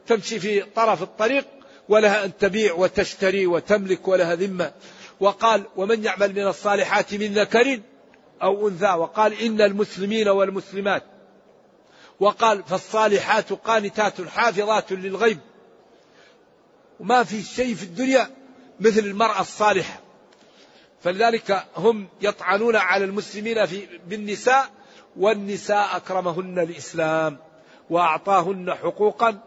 تمشي 0.06 0.40
في 0.40 0.60
طرف 0.60 1.02
الطريق 1.02 1.44
ولها 1.88 2.24
أن 2.24 2.36
تبيع 2.36 2.72
وتشتري 2.72 3.46
وتملك 3.46 4.08
ولها 4.08 4.34
ذمة. 4.34 4.72
وقال 5.20 5.62
ومن 5.76 6.04
يعمل 6.04 6.32
من 6.32 6.46
الصالحات 6.46 7.14
من 7.14 7.34
ذكر 7.34 7.80
أو 8.42 8.68
أنثى؟ 8.68 8.92
وقال 8.92 9.40
إن 9.40 9.60
المسلمين 9.60 10.28
والمسلمات 10.28 11.02
وقال 12.20 12.62
فالصالحات 12.62 13.52
قانتات 13.52 14.28
حافظات 14.28 14.92
للغيب. 14.92 15.38
وما 17.00 17.24
في 17.24 17.42
شيء 17.42 17.74
في 17.74 17.82
الدنيا 17.82 18.30
مثل 18.80 19.00
المرأة 19.00 19.40
الصالحة. 19.40 20.00
فلذلك 21.02 21.64
هم 21.76 22.08
يطعنون 22.20 22.76
على 22.76 23.04
المسلمين 23.04 23.66
في 23.66 23.86
بالنساء 24.06 24.70
والنساء 25.16 25.96
أكرمهن 25.96 26.58
الإسلام 26.58 27.38
وأعطاهن 27.90 28.74
حقوقا 28.74 29.38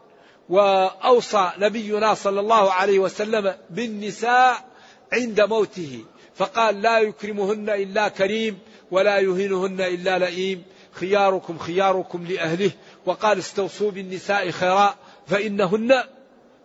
وأوصى 0.49 1.51
نبينا 1.57 2.13
صلى 2.13 2.39
الله 2.39 2.71
عليه 2.71 2.99
وسلم 2.99 3.55
بالنساء 3.69 4.69
عند 5.13 5.41
موته. 5.41 6.05
فقال 6.35 6.81
لا 6.81 6.99
يكرمهن 6.99 7.69
إلا 7.69 8.07
كريم 8.07 8.59
ولا 8.91 9.19
يهينهن 9.19 9.81
إلا 9.81 10.19
لئيم. 10.19 10.63
خياركم 10.99 11.57
خياركم 11.57 12.25
لأهله 12.25 12.71
وقال 13.05 13.39
استوصوا 13.39 13.91
بالنساء 13.91 14.51
خيرا 14.51 14.95
فإنهن 15.27 16.03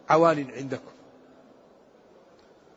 عوان 0.08 0.46
عندكم. 0.56 0.90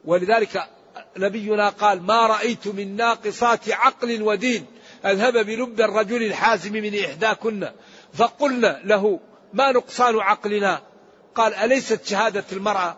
ولذلك 0.06 0.70
نبينا 1.18 1.70
قال 1.70 2.02
ما 2.02 2.28
رأيت 2.28 2.68
من 2.68 2.96
ناقصات 2.96 3.70
عقل 3.70 4.22
ودين 4.22 4.66
أذهب 5.06 5.34
بلب 5.34 5.82
الرجل 5.82 6.24
الحازم 6.24 6.74
من 6.74 7.00
إحداكن 7.00 7.70
فقلنا 8.14 8.82
له 8.84 9.20
ما 9.54 9.72
نقصان 9.72 10.20
عقلنا؟ 10.20 10.82
قال 11.36 11.54
أليست 11.54 12.06
شهادة 12.06 12.44
المرأة 12.52 12.98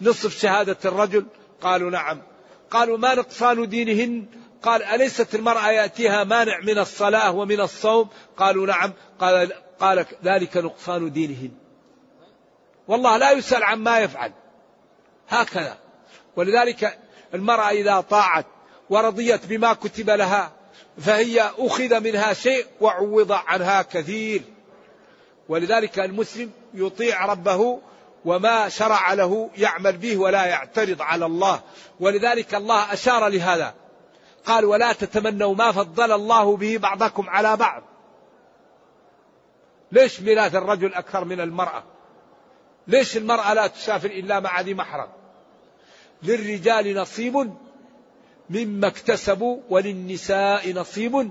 نصف 0.00 0.38
شهادة 0.40 0.76
الرجل؟ 0.84 1.26
قالوا 1.60 1.90
نعم. 1.90 2.22
قالوا 2.70 2.98
ما 2.98 3.14
نقصان 3.14 3.68
دينهن؟ 3.68 4.26
قال 4.62 4.82
أليست 4.82 5.34
المرأة 5.34 5.70
يأتيها 5.70 6.24
مانع 6.24 6.60
من 6.60 6.78
الصلاة 6.78 7.32
ومن 7.32 7.60
الصوم؟ 7.60 8.08
قالوا 8.36 8.66
نعم. 8.66 8.92
قال, 9.20 9.52
قال 9.80 10.06
ذلك 10.24 10.56
نقصان 10.56 11.12
دينهن. 11.12 11.50
والله 12.88 13.16
لا 13.16 13.30
يسأل 13.30 13.64
عما 13.64 13.98
يفعل. 13.98 14.32
هكذا. 15.28 15.78
ولذلك 16.36 16.98
المرأة 17.34 17.70
إذا 17.70 18.00
طاعت 18.00 18.46
ورضيت 18.90 19.46
بما 19.46 19.72
كتب 19.72 20.10
لها 20.10 20.52
فهي 20.98 21.50
أخذ 21.58 22.00
منها 22.00 22.32
شيء 22.32 22.66
وعوض 22.80 23.32
عنها 23.32 23.82
كثير. 23.82 24.42
ولذلك 25.48 25.98
المسلم 25.98 26.50
يطيع 26.74 27.26
ربه 27.26 27.80
وما 28.24 28.68
شرع 28.68 29.12
له 29.12 29.50
يعمل 29.56 29.96
به 29.96 30.16
ولا 30.16 30.46
يعترض 30.46 31.02
على 31.02 31.26
الله. 31.26 31.60
ولذلك 32.00 32.54
الله 32.54 32.92
أشار 32.92 33.28
لهذا. 33.28 33.74
قال 34.46 34.64
ولا 34.64 34.92
تتمنوا 34.92 35.54
ما 35.54 35.72
فضل 35.72 36.12
الله 36.12 36.56
به 36.56 36.78
بعضكم 36.78 37.30
على 37.30 37.56
بعض. 37.56 37.82
ليش 39.92 40.20
ميراث 40.20 40.54
الرجل 40.54 40.94
أكثر 40.94 41.24
من 41.24 41.40
المرأة؟ 41.40 41.84
ليش 42.88 43.16
المرأة 43.16 43.54
لا 43.54 43.66
تسافر 43.66 44.10
إلا 44.10 44.40
مع 44.40 44.60
ذي 44.60 44.74
محرم؟ 44.74 45.08
للرجال 46.22 46.96
نصيب 46.96 47.54
مما 48.50 48.86
اكتسبوا 48.86 49.60
وللنساء 49.70 50.72
نصيب 50.72 51.30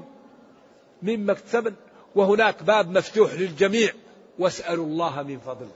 مما 1.01 1.32
اكتسبوا 1.32 1.72
وهناك 2.16 2.63
باب 2.63 2.97
مفتوح 2.97 3.34
للجميع. 3.34 3.93
واسألوا 4.39 4.86
الله 4.86 5.24
من 5.24 5.39
فضله 5.39 5.76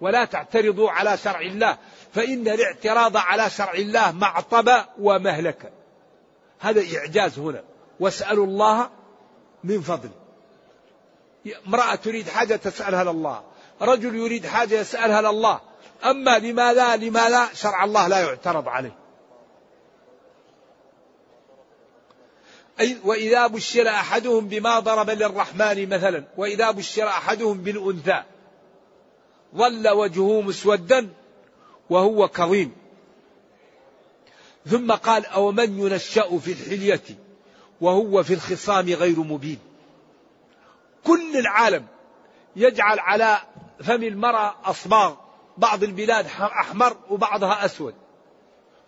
ولا 0.00 0.24
تعترضوا 0.24 0.90
على 0.90 1.16
شرع 1.16 1.40
الله. 1.40 1.78
فإن 2.12 2.48
الاعتراض 2.48 3.16
على 3.16 3.50
شرع 3.50 3.72
الله 3.72 4.12
معطبة 4.12 4.84
ومهلكة 4.98 5.79
هذا 6.60 6.98
إعجاز 6.98 7.38
هنا. 7.38 7.62
واسألوا 8.00 8.46
الله 8.46 8.90
من 9.64 9.80
فضله 9.80 10.10
امرأة 11.66 11.94
تريد 11.94 12.28
حاجة 12.28 12.56
تسألها 12.56 13.12
لله. 13.12 13.42
رجل 13.82 14.14
يريد 14.14 14.46
حاجة 14.46 14.80
يسألها 14.80 15.32
لله. 15.32 15.60
أما 16.04 16.38
لماذا 16.38 16.96
لماذا 16.96 17.48
شرع 17.54 17.84
الله 17.84 18.08
لا 18.08 18.20
يعترض 18.20 18.68
عليه. 18.68 19.00
وإذا 23.04 23.46
بشر 23.46 23.88
أحدهم 23.88 24.48
بما 24.48 24.78
ضرب 24.78 25.10
للرحمن 25.10 25.88
مثلا 25.88 26.24
وإذا 26.36 26.70
بشر 26.70 27.08
أحدهم 27.08 27.58
بالأنثى 27.58 28.22
ظل 29.56 29.88
وجهه 29.88 30.40
مسودا 30.40 31.08
وهو 31.90 32.28
كظيم. 32.28 32.72
ثم 34.70 34.92
قال 34.92 35.26
أو 35.26 35.52
من 35.52 35.78
ينشأ 35.78 36.38
في 36.38 36.52
الحلية 36.52 37.02
وهو 37.80 38.22
في 38.22 38.34
الخصام 38.34 38.88
غير 38.88 39.20
مبين. 39.20 39.58
كل 41.04 41.36
العالم 41.36 41.86
يجعل 42.56 42.98
على 42.98 43.38
فم 43.82 44.02
المرأة 44.02 44.54
أصباغ 44.64 45.14
بعض 45.56 45.82
البلاد 45.82 46.26
أحمر 46.40 46.96
وبعضها 47.10 47.64
أسود 47.64 47.94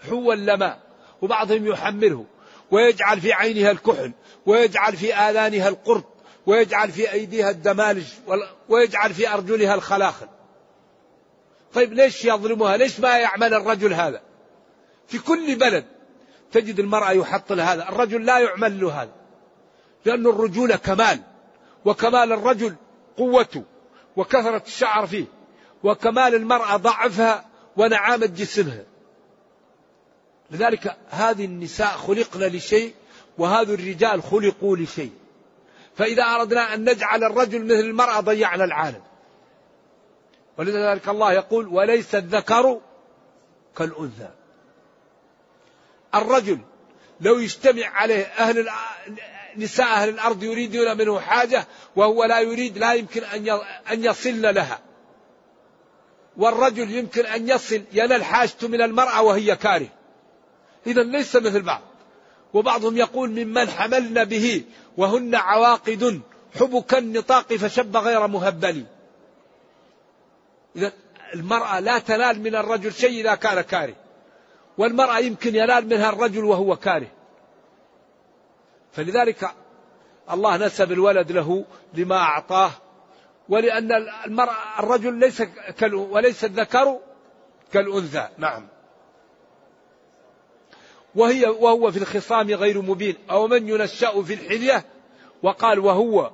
حو 0.09 0.33
اللماء 0.33 0.81
وبعضهم 1.23 1.67
يحمله 1.67 2.25
ويجعل 2.71 3.21
في 3.21 3.33
عينها 3.33 3.71
الكحل 3.71 4.13
ويجعل 4.47 4.97
في 4.97 5.15
آذانها 5.15 5.69
القرط 5.69 6.05
ويجعل 6.47 6.93
في 6.93 7.13
أيديها 7.13 7.51
الدمالج 7.51 8.07
ويجعل 8.69 9.15
في 9.15 9.29
أرجلها 9.29 9.75
الخلاخل. 9.75 10.27
طيب 11.75 11.93
ليش 11.93 12.25
يظلمها؟ 12.25 12.77
ليش 12.77 13.01
ما 13.01 13.19
يعمل 13.19 13.55
الرجل 13.55 13.93
هذا؟ 13.93 14.32
في 15.13 15.19
كل 15.19 15.57
بلد 15.57 15.85
تجد 16.53 16.81
المرأة 16.81 17.11
يحط 17.11 17.53
هذا. 17.53 17.89
الرجل 17.89 18.25
لا 18.25 18.39
يعمل 18.39 18.81
له 18.81 19.03
هذا 19.03 19.13
لأن 20.05 20.27
الرجولة 20.27 20.77
كمال 20.77 21.21
وكمال 21.85 22.33
الرجل 22.33 22.75
قوته 23.17 23.63
وكثرة 24.17 24.63
الشعر 24.67 25.07
فيه 25.07 25.25
وكمال 25.85 26.35
المرأة 26.35 26.77
ضعفها 26.77 27.45
ونعامة 27.77 28.27
جسمها. 28.27 28.85
لذلك 30.51 30.97
هذه 31.11 31.45
النساء 31.45 31.89
خلقن 31.89 32.41
لشيء 32.41 32.95
وهذا 33.39 33.75
الرجال 33.75 34.23
خلقوا 34.23 34.77
لشيء. 34.77 35.13
فإذا 35.97 36.23
أردنا 36.23 36.75
أن 36.75 36.91
نجعل 36.91 37.25
الرجل 37.25 37.65
مثل 37.65 37.81
المرأة 37.81 38.21
ضيعنا 38.21 38.65
العالم. 38.65 39.03
ولذلك 40.59 41.09
الله 41.09 41.33
يقول 41.33 41.69
وليس 41.69 42.15
الذكر 42.15 42.81
كالأنثى. 43.77 44.42
الرجل 46.15 46.59
لو 47.21 47.39
يجتمع 47.39 47.87
عليه 47.87 48.23
أهل 48.23 48.69
نساء 49.57 49.87
أهل 49.87 50.09
الأرض 50.09 50.43
يريدون 50.43 50.97
منه 50.97 51.21
حاجة 51.21 51.67
وهو 51.97 52.25
لا 52.25 52.41
يريد 52.41 52.79
لا 52.79 52.93
يمكن 52.93 53.25
أن 53.93 54.05
يصلن 54.05 54.47
لها. 54.47 54.81
والرجل 56.37 56.91
يمكن 56.91 57.27
أن 57.27 57.49
يصل 57.49 57.83
ينال 57.93 58.25
حاجته 58.25 58.69
من 58.69 58.83
المرأة 58.83 59.23
وهي 59.23 59.57
كاره. 59.57 59.89
إذا 60.87 61.03
ليس 61.03 61.37
مثل 61.37 61.63
بعض. 61.63 61.83
وبعضهم 62.55 62.97
يقول 62.97 63.31
ممن 63.31 63.71
حملن 63.71 64.25
به 64.25 64.65
وهن 64.97 65.35
عواقد 65.35 66.21
حبك 66.61 66.95
النطاق 66.95 67.55
فشب 67.55 67.97
غير 67.97 68.27
مهبل. 68.27 68.85
إذا 70.77 70.93
المرأة 71.35 71.81
لا 71.81 71.99
تنال 71.99 72.41
من 72.41 72.55
الرجل 72.57 72.93
شيء 72.93 73.21
إذا 73.21 73.35
كان 73.35 73.61
كاره. 73.61 73.95
والمرأة 74.79 75.19
يمكن 75.19 75.55
ينال 75.55 75.87
منها 75.87 76.09
الرجل 76.09 76.45
وهو 76.45 76.77
كاره. 76.77 77.09
فلذلك 78.93 79.51
الله 80.31 80.57
نسب 80.57 80.93
الولد 80.93 81.33
له 81.33 81.65
لما 81.95 82.17
أعطاه 82.17 82.71
ولأن 83.49 83.93
المرأة 84.27 84.79
الرجل 84.79 85.15
ليس 85.15 85.43
وليس 85.93 86.45
الذكر 86.45 86.99
كالأنثى. 87.73 88.29
نعم. 88.39 88.69
وهي 91.15 91.47
وهو 91.47 91.91
في 91.91 91.99
الخصام 91.99 92.51
غير 92.51 92.83
مبين. 92.83 93.17
أو 93.31 93.49
من 93.49 93.69
ينشأ 93.69 94.23
في 94.23 94.35
الحلية؟ 94.35 94.85
وقال 95.43 95.79
وهو 95.79 96.31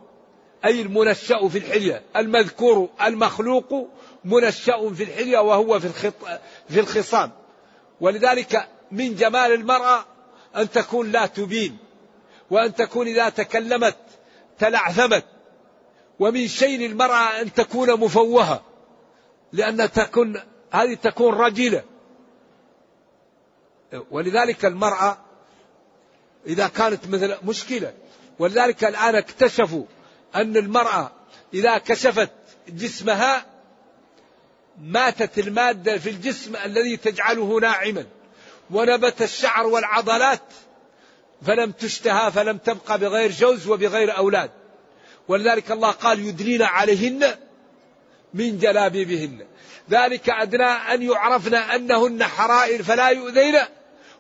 أي 0.64 0.82
المنشأ 0.82 1.49
في 1.49 1.59
الحلية. 1.59 2.03
المذكور 2.16 2.89
المخلوق 3.03 3.89
منشأ 4.24 4.91
في 4.95 5.03
الحلية 5.03 5.39
وهو 5.39 5.80
في 5.80 6.12
في 6.68 6.80
الخصام. 6.80 7.30
ولذلك 8.01 8.68
من 8.90 9.14
جمال 9.14 9.53
المرأة 9.53 10.05
أن 10.57 10.70
تكون 10.70 11.12
لا 11.12 11.26
تبين 11.26 11.78
وأن 12.51 12.74
تكون 12.74 13.07
إذا 13.07 13.28
تكلمت 13.28 13.96
تلعثمت 14.59 15.24
ومن 16.18 16.49
شين 16.49 16.82
المرأة 16.82 17.40
أن 17.40 17.53
تكون 17.53 18.01
مفوهة 18.01 18.62
لأن 19.53 19.92
تكون 19.92 20.40
هذه 20.70 20.94
تكون 20.94 21.34
رجلة. 21.34 21.84
ولذلك 24.11 24.64
المرأة 24.64 25.18
إذا 26.46 26.68
كانت 26.68 27.09
مثل 27.09 27.36
مشكلة 27.44 27.92
ولذلك 28.38 28.84
الآن 28.84 29.14
اكتشفوا 29.14 29.84
أن 30.34 30.57
المرأة 30.57 31.12
إذا 31.55 31.78
كشفت 31.78 32.30
جسمها 32.68 33.46
ماتت 34.83 35.39
المادة 35.39 35.99
في 35.99 36.11
الجسم 36.11 36.57
الذي 36.57 36.97
تجعله 36.97 37.61
ناعما 37.61 38.07
ونبت 38.70 39.22
الشعر 39.22 39.66
والعضلات 39.66 40.43
فلم 41.47 41.70
تشتهى 41.72 42.33
فلم 42.33 42.59
تبقى 42.59 42.99
بغير 42.99 43.31
جوز 43.31 43.68
وبغير 43.68 44.16
أولاد. 44.16 44.51
ولذلك 45.29 45.70
الله 45.70 45.91
قال 45.91 46.26
يدنين 46.26 46.62
عليهن 46.62 47.35
من 48.35 48.59
جلابيبهن. 48.59 49.47
ذلك 49.91 50.31
أدنى 50.31 50.64
أن 50.64 51.03
يعرفن 51.03 51.55
أنهن 51.55 52.24
حرائر 52.24 52.83
فلا 52.83 53.09
يؤذين 53.09 53.59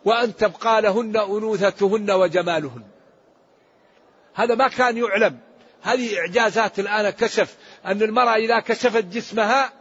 وأن 0.04 0.36
تبقى 0.36 0.82
لهن 0.82 1.16
أنوثتهن 1.16 2.10
وجمالهن. 2.10 2.82
هذا 4.34 4.54
ما 4.54 4.68
كان 4.68 4.96
يعلم. 4.96 5.38
هذه 5.82 6.18
إعجازات 6.18 6.78
الآن 6.78 7.10
كشف 7.10 7.56
أن 7.86 8.02
المرأة 8.02 8.34
إذا 8.34 8.60
كشفت 8.60 9.04
جسمها 9.04 9.77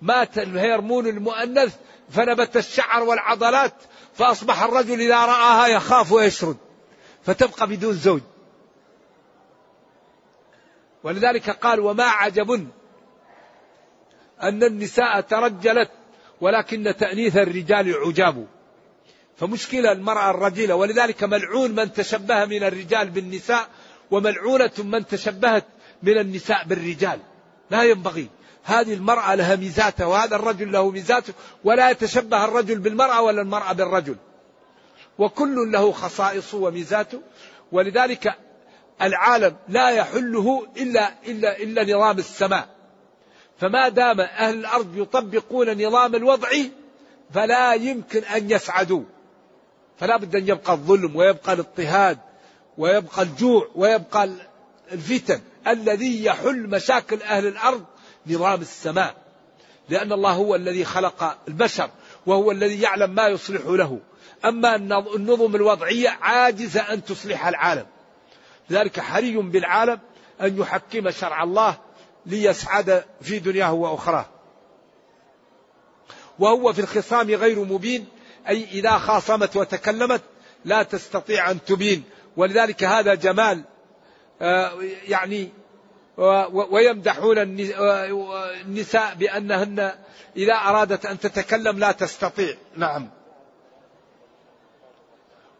مات 0.00 0.38
الهرمون 0.38 1.06
المؤنث 1.06 1.76
فنبت 2.10 2.56
الشعر 2.56 3.02
والعضلات 3.02 3.74
فأصبح 4.14 4.62
الرجل 4.62 5.00
إذا 5.00 5.24
رآها 5.24 5.66
يخاف 5.66 6.12
ويشرد 6.12 6.56
فتبقى 7.22 7.66
بدون 7.66 7.92
زوج. 7.92 8.20
ولذلك 11.04 11.50
قال 11.50 11.80
وما 11.80 12.04
عجب 12.04 12.68
أن 14.42 14.62
النساء 14.62 15.20
ترجلت 15.20 15.90
ولكن 16.40 16.94
تأنيث 16.98 17.36
الرجال 17.36 17.94
عجاب. 17.94 18.46
فمشكلة 19.36 19.92
المرأة 19.92 20.30
الرجلة 20.30 20.74
ولذلك 20.74 21.24
ملعون 21.24 21.70
من 21.70 21.92
تشبه 21.92 22.44
من 22.44 22.64
الرجال 22.64 23.10
بالنساء 23.10 23.68
وملعونة 24.10 24.72
من 24.78 25.06
تشبهت 25.06 25.64
من 26.02 26.18
النساء 26.18 26.64
بالرجال. 26.64 27.20
لا 27.70 27.82
ينبغي. 27.82 28.28
هذه 28.68 28.94
المرأة 28.94 29.34
لها 29.34 29.56
ميزاتها 29.56 30.06
وهذا 30.06 30.36
الرجل 30.36 30.72
له 30.72 30.90
ميزاته 30.90 31.32
ولا 31.64 31.90
يتشبه 31.90 32.44
الرجل 32.44 32.78
بالمرأة 32.78 33.22
ولا 33.22 33.42
المرأة 33.42 33.72
بالرجل. 33.72 34.16
وكل 35.18 35.72
له 35.72 35.92
خصائصه 35.92 36.58
وميزاته 36.58 37.20
ولذلك 37.72 38.34
العالم 39.02 39.56
لا 39.68 39.90
يحله 39.90 40.66
إلا, 40.76 41.14
إلا, 41.26 41.58
إلا 41.58 41.96
نظام 41.96 42.18
السماء. 42.18 42.68
فما 43.58 43.88
دام 43.88 44.20
أهل 44.20 44.54
الأرض 44.54 44.96
يطبقون 44.96 45.86
نظام 45.86 46.14
الوضع 46.14 46.48
فلا 47.34 47.74
يمكن 47.74 48.24
أن 48.24 48.50
يسعدوا. 48.50 49.02
فلا 49.98 50.16
بد 50.16 50.36
أن 50.36 50.48
يبقى 50.48 50.72
الظلم 50.72 51.16
ويبقى 51.16 51.52
الاضطهاد 51.52 52.18
ويبقى 52.78 53.22
الجوع 53.22 53.68
ويبقى 53.74 54.30
الفتن 54.92 55.40
الذي 55.66 56.24
يحل 56.24 56.68
مشاكل 56.68 57.22
أهل 57.22 57.46
الأرض 57.46 57.84
نظام 58.30 58.60
السماء. 58.60 59.14
لأن 59.88 60.12
الله 60.12 60.32
هو 60.32 60.54
الذي 60.54 60.84
خلق 60.84 61.38
البشر 61.48 61.90
وهو 62.26 62.50
الذي 62.50 62.80
يعلم 62.80 63.10
ما 63.10 63.28
يصلح 63.28 63.60
له. 63.66 63.98
أما 64.44 64.76
النظم 65.16 65.56
الوضعية 65.56 66.08
عاجزة 66.08 66.80
أن 66.80 67.04
تصلح 67.04 67.46
العالم. 67.46 67.86
لذلك 68.70 69.00
حري 69.00 69.36
بالعالم 69.36 70.00
أن 70.40 70.58
يحكم 70.58 71.10
شرع 71.10 71.42
الله 71.42 71.76
ليسعد 72.26 73.04
في 73.20 73.38
دنياه 73.38 73.72
وأخراه. 73.72 74.26
وهو 76.38 76.72
في 76.72 76.80
الخصام 76.80 77.30
غير 77.30 77.64
مبين 77.64 78.06
أي 78.48 78.64
إذا 78.64 78.98
خاصمت 78.98 79.56
وتكلمت 79.56 80.22
لا 80.64 80.82
تستطيع 80.82 81.50
أن 81.50 81.64
تبين. 81.64 82.04
ولذلك 82.36 82.84
هذا 82.84 83.14
جمال 83.14 83.64
آه، 84.40 84.72
يعني 85.08 85.48
ويمدحون 86.52 87.38
النساء 87.38 89.14
بأنهن 89.14 89.92
إذا 90.36 90.54
أرادت 90.54 91.06
أن 91.06 91.20
تتكلم 91.20 91.78
لا 91.78 91.92
تستطيع. 91.92 92.54
نعم. 92.76 93.10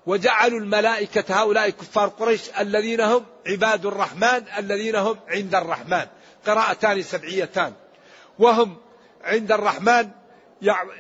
وجعلوا 0.07 0.61
الملائكة 0.61 1.43
هؤلاء 1.43 1.71
كفار 1.71 2.09
قريش 2.09 2.51
الذين 2.61 3.01
هم 3.01 3.25
عباد 3.47 3.87
الرحمن 3.87 4.45
الذين 4.59 4.97
هم 4.97 5.17
عند 5.29 5.55
الرحمن. 5.55 6.07
قراءتان 6.47 7.03
سبعيتان. 7.03 7.73
وهم 8.39 8.77
عند 9.25 9.53
الرحمن 9.53 10.09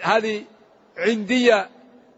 هذه 0.02 0.44
عندية 0.98 1.68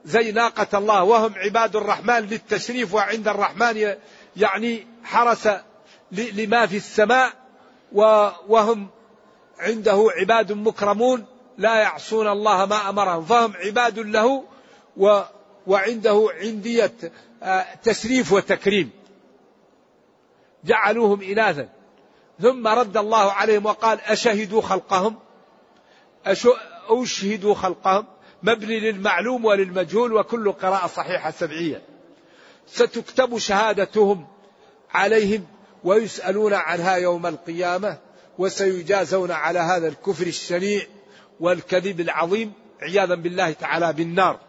زي 0.05 0.33
ناقة 0.33 0.79
الله. 0.79 1.03
وهم 1.03 1.35
عباد 1.37 1.77
الرحمن 1.77 2.21
للتشريف 2.21 2.95
وعند 2.95 3.29
الرحمن 3.29 3.95
يعني 4.37 4.87
حرس 5.05 5.49
لما 6.13 6.67
في 6.67 6.77
السماء 6.77 7.33
وهم 8.49 8.89
عنده 9.59 10.07
عباد 10.21 10.53
مكرمون 10.53 11.27
لا 11.59 11.77
يعصون 11.77 12.29
الله 12.29 12.67
ما 12.67 12.89
أمرهم 12.89 13.25
فهم 13.25 13.53
عباد 13.57 13.99
له 13.99 14.45
وعنده 15.67 16.29
عندية 16.35 16.93
آه، 17.43 17.67
تشريف 17.83 18.33
وتكريم. 18.33 18.91
جعلوهم 20.65 21.23
إناثا. 21.23 21.69
ثم 22.41 22.69
رد 22.69 22.97
الله 22.97 23.33
عليهم 23.33 23.67
وقال 23.67 24.01
أشهدوا 24.01 24.61
خلقهم؟ 24.61 25.19
أشهدوا 26.91 27.55
خلقهم؟ 27.55 28.05
مبني 28.43 28.81
للمعلوم 28.81 29.45
وللمجهول 29.45 30.13
وكل 30.13 30.53
قراءة 30.53 30.87
صحيحة 30.87 31.31
سبعية. 31.31 31.83
ستكتب 32.67 33.39
شهادتهم 33.39 34.27
عليهم 34.91 35.47
ويسألون 35.85 36.55
عنها 36.55 36.97
يوم 36.97 37.27
القيامة 37.27 37.99
وسيجازون 38.39 39.31
على 39.31 39.59
هذا 39.59 39.89
الكفر 39.89 40.27
الشنيع 40.27 40.87
والكذب 41.41 42.01
العظيم 42.01 42.53
عياذا 42.83 43.15
بالله 43.15 43.53
تعالى 43.53 43.93
بالنار. 43.93 44.41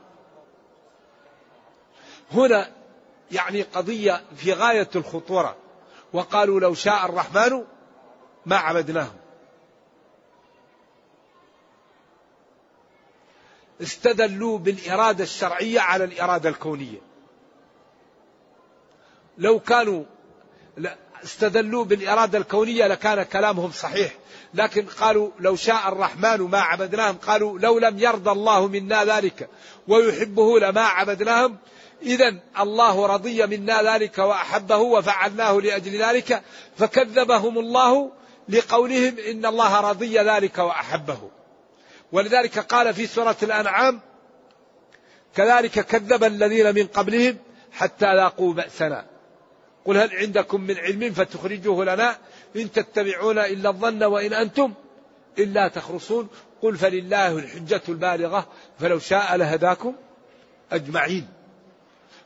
هنا 2.32 2.72
يعني 3.32 3.62
قضية 3.62 4.24
في 4.36 4.54
غاية 4.54 4.90
الخطورة. 4.96 5.56
وقالوا 6.14 6.60
لو 6.60 6.74
شاء 6.74 7.06
الرحمن 7.06 7.64
ما 8.46 8.56
عبدناهم. 8.56 9.16
استدلوا 13.82 14.58
بالإرادة 14.58 15.24
الشرعية 15.24 15.80
على 15.80 16.04
الإرادة 16.04 16.50
الكونية. 16.50 17.00
لو 19.38 19.60
كانوا 19.60 20.04
استدلوا 21.24 21.86
بالإرادة 21.86 22.38
الكونية 22.38 22.88
لكان 22.88 23.24
كلامهم 23.24 23.72
صحيح. 23.72 24.12
لكن 24.54 24.86
قالوا 24.86 25.30
لو 25.40 25.56
شاء 25.56 25.88
الرحمن 25.88 26.42
ما 26.42 26.60
عبدناهم 26.60 27.16
قالوا 27.16 27.60
لو 27.60 27.80
لم 27.80 28.00
يرضى 28.00 28.32
الله 28.32 28.68
منا 28.68 29.06
ذلك 29.06 29.50
ويحبه 29.88 30.60
لما 30.60 30.82
عبدناهم 30.82 31.58
إذا 32.02 32.40
الله 32.60 33.06
رضي 33.06 33.48
منا 33.48 33.94
ذلك 33.94 34.18
وأحبه 34.18 34.78
وفعلناه 34.78 35.54
لأجل 35.54 36.04
ذلك 36.04 36.42
فكذبهم 36.78 37.58
الله 37.58 38.12
لقولهم 38.50 39.16
إن 39.30 39.46
الله 39.46 39.80
رضي 39.80 40.20
ذلك 40.20 40.58
وأحبه. 40.58 41.30
ولذلك 42.12 42.60
قال 42.60 42.94
في 42.94 43.08
سورة 43.08 43.38
الأنعام 43.44 44.02
كذلك 45.36 45.80
كذب 45.80 46.24
الذين 46.24 46.76
من 46.76 46.88
قبلهم 46.88 47.38
حتى 47.72 48.06
لاقوا 48.06 48.54
بأسنا 48.54 49.11
قل 49.86 49.98
هل 49.98 50.16
عندكم 50.16 50.62
من 50.62 50.78
علم 50.78 51.14
فتخرجوه 51.14 51.86
لنا 51.86 52.18
إن 52.56 52.72
تتبعون 52.72 53.40
إلا 53.40 53.70
الظن 53.70 54.04
وإن 54.04 54.34
أنتم 54.34 54.74
إلا 55.40 55.68
تخرصون 55.68 56.28
قل 56.62 56.78
فلله 56.78 57.38
الحجة 57.38 57.82
البالغة 57.90 58.48
فلو 58.80 59.00
شاء 59.00 59.36
لهداكم 59.36 59.96
أجمعين. 60.72 61.28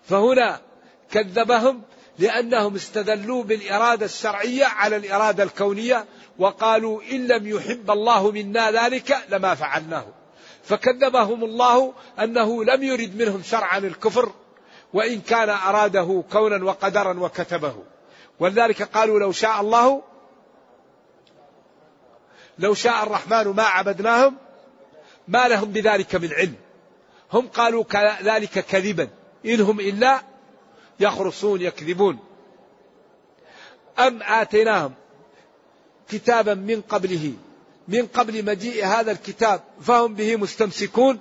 فهنا 0.03 0.61
كذبهم 1.11 1.81
لأنهم 2.19 2.75
استدلوا 2.75 3.43
بالإرادة 3.43 4.05
الشرعية 4.05 4.65
على 4.65 4.95
الإرادة 4.95 5.43
الكونية 5.43 6.05
وقالوا 6.39 7.01
إن 7.11 7.27
لم 7.27 7.47
يحب 7.47 7.91
الله 7.91 8.31
منا 8.31 8.71
ذلك 8.71 9.17
لما 9.29 9.55
فعلناه. 9.55 10.05
فكذبهم 10.63 11.43
الله 11.43 11.93
أنه 12.19 12.63
لم 12.63 12.83
يرد 12.83 13.15
منهم 13.15 13.43
شرعا 13.43 13.77
الكفر 13.77 14.31
وإن 14.93 15.21
كان 15.21 15.49
أراده 15.49 16.23
كونا 16.31 16.65
وقدرا 16.65 17.19
وكتبه. 17.19 17.83
ولذلك 18.39 18.81
قالوا 18.81 19.19
لو 19.19 19.31
شاء 19.31 19.61
الله 19.61 20.01
لو 22.59 22.73
شاء 22.73 23.03
الرحمن 23.03 23.47
ما 23.47 23.63
عبدناهم 23.63 24.35
ما 25.27 25.47
لهم 25.47 25.71
بذلك 25.71 26.15
من 26.15 26.33
علم. 26.33 26.55
هم 27.33 27.47
قالوا 27.47 27.83
ذلك 28.23 28.59
كذبا. 28.59 29.09
إن 29.45 29.61
هم 29.61 29.79
إلا 29.79 30.21
يخرصون 30.99 31.61
يكذبون. 31.61 32.19
أم 33.99 34.23
آتيناهم 34.23 34.93
كتابا 36.09 36.53
من 36.53 36.81
قبله 36.81 37.33
من 37.87 38.05
قبل 38.07 38.45
مجيء 38.45 38.85
هذا 38.85 39.11
الكتاب 39.11 39.61
فهم 39.81 40.15
به 40.15 40.35
مستمسكون؟ 40.35 41.19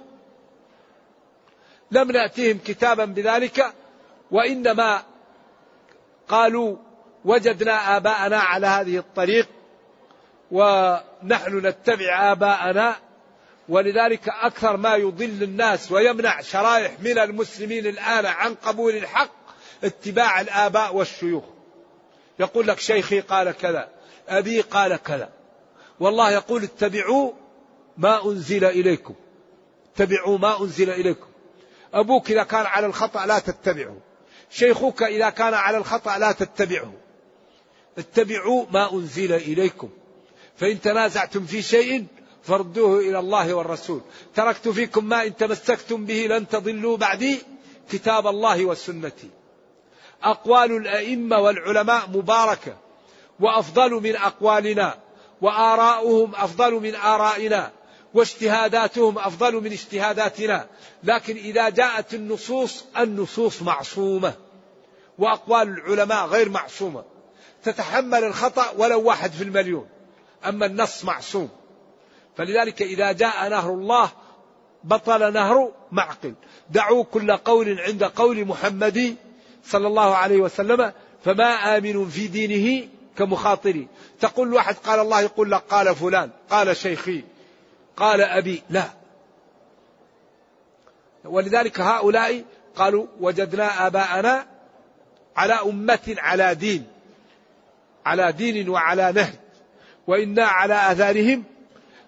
لم 1.95 2.11
نأتهم 2.11 2.59
كتابا 2.59 3.05
بذلك 3.05 3.73
وإنما 4.31 5.03
قالوا 6.29 6.77
وجدنا 7.25 7.97
آباءنا 7.97 8.39
على 8.39 8.67
هذه 8.67 8.99
الطريق 8.99 9.49
ونحن 10.51 11.67
نتبع 11.67 12.33
آباءنا 12.33 12.97
ولذلك 13.69 14.29
أكثر 14.29 14.77
ما 14.77 14.95
يضل 14.95 15.43
الناس 15.43 15.93
ويمنع 15.93 16.41
شرائح 16.41 17.01
من 17.01 17.19
المسلمين 17.19 17.87
الآن 17.87 18.27
عن 18.27 18.55
قبول 18.55 18.97
الحق 18.97 19.31
اتباع 19.85 20.41
الآباء 20.41 20.97
والشيوخ. 20.97 21.45
يقول 22.39 22.67
لك 22.67 22.79
شيخي 22.79 23.21
قال 23.21 23.51
كذا 23.51 23.89
أبي 24.29 24.61
قال 24.61 24.97
كذا 24.97 25.31
والله 26.01 26.31
يقول 26.31 26.63
اتبعوا 26.63 27.33
ما 27.97 28.25
أنزل 28.27 28.65
إليكم 28.65 29.15
اتبعوا 29.95 30.39
ما 30.39 30.61
أنزل 30.61 30.91
إليكم. 30.91 31.34
أبوك 31.95 32.31
إذا 32.31 32.43
كان 32.43 32.67
على 32.67 32.87
الخطأ 32.87 33.27
لا 33.27 33.39
تتبعه. 33.39 33.97
شيخك 34.51 35.03
إذا 35.03 35.31
كان 35.31 35.55
على 35.55 35.79
الخطأ 35.79 36.19
لا 36.19 36.33
تتبعه. 36.33 36.93
اتبعوا 37.99 38.67
ما 38.71 38.93
أنزل 38.93 39.33
إليكم. 39.33 39.89
فإن 40.57 40.81
تنازعتم 40.81 41.47
في 41.47 41.63
شيء 41.63 42.07
فردوه 42.43 43.01
إلى 43.01 43.19
الله 43.19 43.55
والرسول. 43.55 44.01
تركت 44.35 44.69
فيكم 44.69 45.05
ما 45.05 45.27
إن 45.27 45.37
تمسكتم 45.37 46.05
به 46.05 46.27
لن 46.31 46.49
تضلوا 46.49 46.97
بعدي 46.97 47.39
كتاب 47.91 48.27
الله 48.27 48.65
وسنتي. 48.65 49.31
أقوال 50.23 50.77
الأئمة 50.77 51.39
والعلماء 51.39 52.11
مباركة. 52.11 52.77
وأفضل 53.41 53.91
من 53.91 54.17
أقوالنا. 54.17 54.99
وآراؤهم 55.41 56.35
أفضل 56.35 56.73
من 56.73 56.95
آرائنا. 56.95 57.73
واجتهاداتهم 58.15 59.19
أفضل 59.19 59.55
من 59.55 59.73
اجتهاداتنا. 59.73 60.67
لكن 61.05 61.37
إذا 61.37 61.69
جاءت 61.69 62.15
النصوص 62.15 62.85
النصوص 62.99 63.63
معصومة. 63.63 64.35
وأقوال 65.19 65.69
العلماء 65.69 66.27
غير 66.27 66.49
معصومة. 66.49 67.05
تتحمل 67.65 68.25
الخطأ 68.25 68.71
ولو 68.79 69.03
واحد 69.03 69.33
في 69.33 69.45
المليون. 69.45 69.89
أما 70.47 70.67
النص 70.67 71.05
معصوم. 71.05 71.49
فلذلك 72.37 72.83
إذا 72.83 73.13
جاء 73.13 73.49
نهر 73.49 73.71
الله 73.71 74.11
بطل 74.85 75.33
نهر 75.33 75.73
معقل. 75.93 76.35
دعوا 76.71 77.05
كل 77.05 77.37
قول 77.37 77.81
عند 77.81 78.05
قول 78.05 78.45
محمد 78.45 79.17
صلى 79.65 79.87
الله 79.87 80.17
عليه 80.17 80.37
وسلم 80.37 80.93
فما 81.25 81.77
آمن 81.77 82.09
في 82.09 82.27
دينه 82.27 82.89
كمخاطري. 83.19 83.89
تقول 84.21 84.55
واحد 84.55 84.75
قال 84.75 85.01
الله 85.01 85.21
يقول 85.21 85.51
لك 85.51 85.63
قال 85.71 85.97
فلان 85.97 86.31
قال 86.51 86.77
شيخي. 86.77 87.25
قال 87.97 88.21
أبي 88.21 88.63
لا. 88.71 88.85
ولذلك 91.25 91.81
هؤلاء 91.81 92.45
قالوا 92.77 93.07
وجدنا 93.21 93.87
آباءنا 93.87 94.47
على 95.37 95.55
أمة 95.55 96.15
على 96.19 96.55
دين 96.55 96.87
على 98.07 98.33
دين 98.33 98.69
وعلى 98.69 99.13
نهج 99.13 99.35
وإنا 100.07 100.45
على 100.45 100.93
آثارهم 100.93 101.45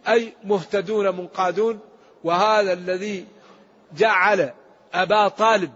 أي 0.09 0.33
مهتدون 0.45 1.17
منقادون 1.17 1.81
وهذا 2.25 2.73
الذي 2.73 3.27
جعل 3.97 4.53
أبا 4.95 5.29
طالب 5.29 5.73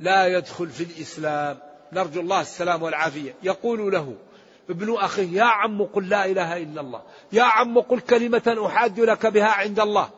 لا 0.00 0.26
يدخل 0.26 0.68
في 0.68 0.82
الإسلام. 0.84 1.58
نرجو 1.92 2.20
الله 2.20 2.40
السلام 2.40 2.82
والعافية. 2.82 3.34
يقول 3.42 3.92
له 3.92 4.14
ابن 4.70 4.94
أخيه 4.94 5.32
يا 5.32 5.44
عم 5.44 5.82
قل 5.82 6.08
لا 6.08 6.24
إله 6.24 6.56
إلا 6.56 6.80
الله 6.80 7.02
يا 7.32 7.42
عم 7.42 7.78
قل 7.80 8.00
كلمة 8.00 8.66
أحاج 8.66 9.00
لك 9.00 9.26
بها 9.26 9.48
عند 9.48 9.80
الله. 9.80 10.10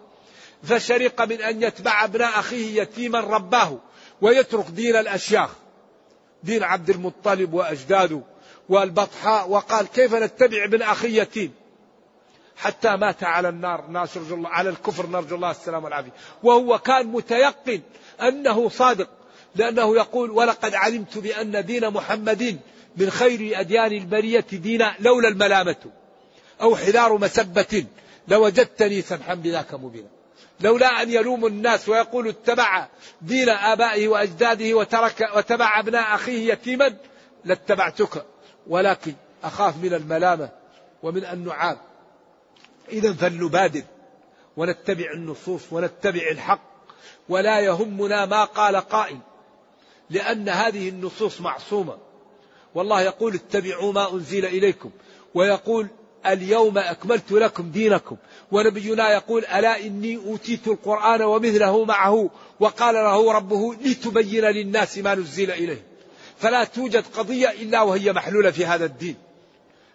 فشرق 0.63 1.23
من 1.23 1.41
أن 1.41 1.63
يتبع 1.63 2.05
ابن 2.05 2.23
أخيه 2.23 2.83
يتيما 2.83 3.21
رباه 3.21 3.79
ويترك 4.21 4.67
دين 4.71 4.97
الأشياخ 4.97 5.51
دين 6.43 6.63
عبد 6.63 6.91
المطلب 6.91 7.55
وأجداده 7.55 8.21
والبطحاء 8.69 9.51
وقال 9.51 9.87
كيف 9.87 10.15
نتبع 10.15 10.65
ابن 10.65 10.83
أخي 10.83 11.19
يتيم؟ 11.21 11.53
حتى 12.57 12.97
مات 12.97 13.25
على 13.25 13.49
النار 13.49 13.85
نرجو 13.89 14.35
الله 14.35 14.49
على 14.49 14.71
الكفر 14.71 15.07
نرجو 15.07 15.37
الله 15.37 15.51
السلام 15.51 15.85
والعافية. 15.85 16.13
وهو 16.43 16.79
كان 16.79 17.07
متيقن 17.07 17.81
أنه 18.23 18.69
صادق 18.69 19.09
لأنه 19.55 19.97
يقول 19.97 20.31
ولقد 20.31 20.75
علمت 20.75 21.19
بأن 21.19 21.65
دين 21.65 21.91
محمد 21.91 22.61
من 22.99 23.11
خير 23.11 23.61
أديان 23.61 23.93
البرية 23.93 24.47
دينا 24.53 24.95
لولا 25.01 25.29
الملامة. 25.29 25.77
أو 26.61 26.77
حذار 26.77 27.19
مسبة. 27.19 27.85
لوجدتني 28.29 29.03
سمحا 29.03 29.35
بذاك 29.35 29.75
مبينا. 29.75 30.09
لولا 30.61 31.03
أن 31.03 31.11
يلوم 31.11 31.47
الناس 31.47 31.89
ويقول 31.89 32.29
اتبع 32.29 32.89
دين 33.23 33.49
آبائه 33.49 34.09
وأجداده 34.09 34.75
وترك 34.75 35.31
وتبع 35.37 35.81
أبناء 35.81 36.15
أخيه 36.15 36.53
يتيما 36.53 36.97
لاتبعتك. 37.45 38.27
ولكن 38.67 39.15
أخاف 39.45 39.77
من 39.77 39.95
الملامة 39.95 40.49
ومن 41.03 41.25
النعاب 41.25 41.79
إذا 42.89 43.13
فلنبادر 43.13 43.83
ونتبع 44.57 45.13
النصوص 45.15 45.63
ونتبع 45.71 46.23
الحق. 46.31 46.69
ولا 47.29 47.61
يهمنا 47.61 48.27
ما 48.27 48.45
قال 48.45 48.77
قائل. 48.77 49.19
لأن 50.11 50.49
هذه 50.49 50.89
النصوص 50.89 51.41
معصومة. 51.41 52.08
والله 52.79 53.01
يقول 53.01 53.35
اتبعوا 53.35 53.93
ما 53.93 54.13
أنزل 54.13 54.45
إليكم 54.45 54.91
ويقول 55.35 55.87
اليوم 56.27 56.79
أكملت 56.79 57.33
لكم 57.33 57.71
دينكم 57.71 58.17
ونبينا 58.53 59.11
يقول 59.11 59.45
ألا 59.45 59.81
إني 59.81 60.17
أوتيت 60.17 60.69
القرآن 60.69 61.23
ومثله 61.23 61.85
معه 61.85 62.31
وقال 62.61 62.95
له 62.95 63.33
ربه 63.33 63.75
لتبين 63.75 64.45
للناس 64.45 64.99
ما 64.99 65.15
نزل 65.15 65.51
إليه. 65.51 65.83
فلا 66.39 66.65
توجد 66.65 67.05
قضية 67.17 67.51
إلا 67.51 67.83
وهي 67.83 68.13
محلولة 68.13 68.51
في 68.51 68.67
هذا 68.67 68.85
الدين. 68.85 69.17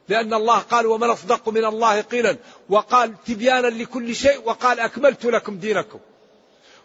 لأن 0.09 0.33
الله 0.33 0.59
قال 0.59 0.85
ومن 0.87 1.09
أصدق 1.09 1.49
من 1.49 1.65
الله 1.65 2.01
قيلا 2.01 2.37
وقال 2.69 3.23
تبيانا 3.25 3.67
لكل 3.67 4.15
شيء 4.15 4.41
وقال 4.45 4.79
أكملت 4.79 5.25
لكم 5.25 5.57
دينكم. 5.57 5.99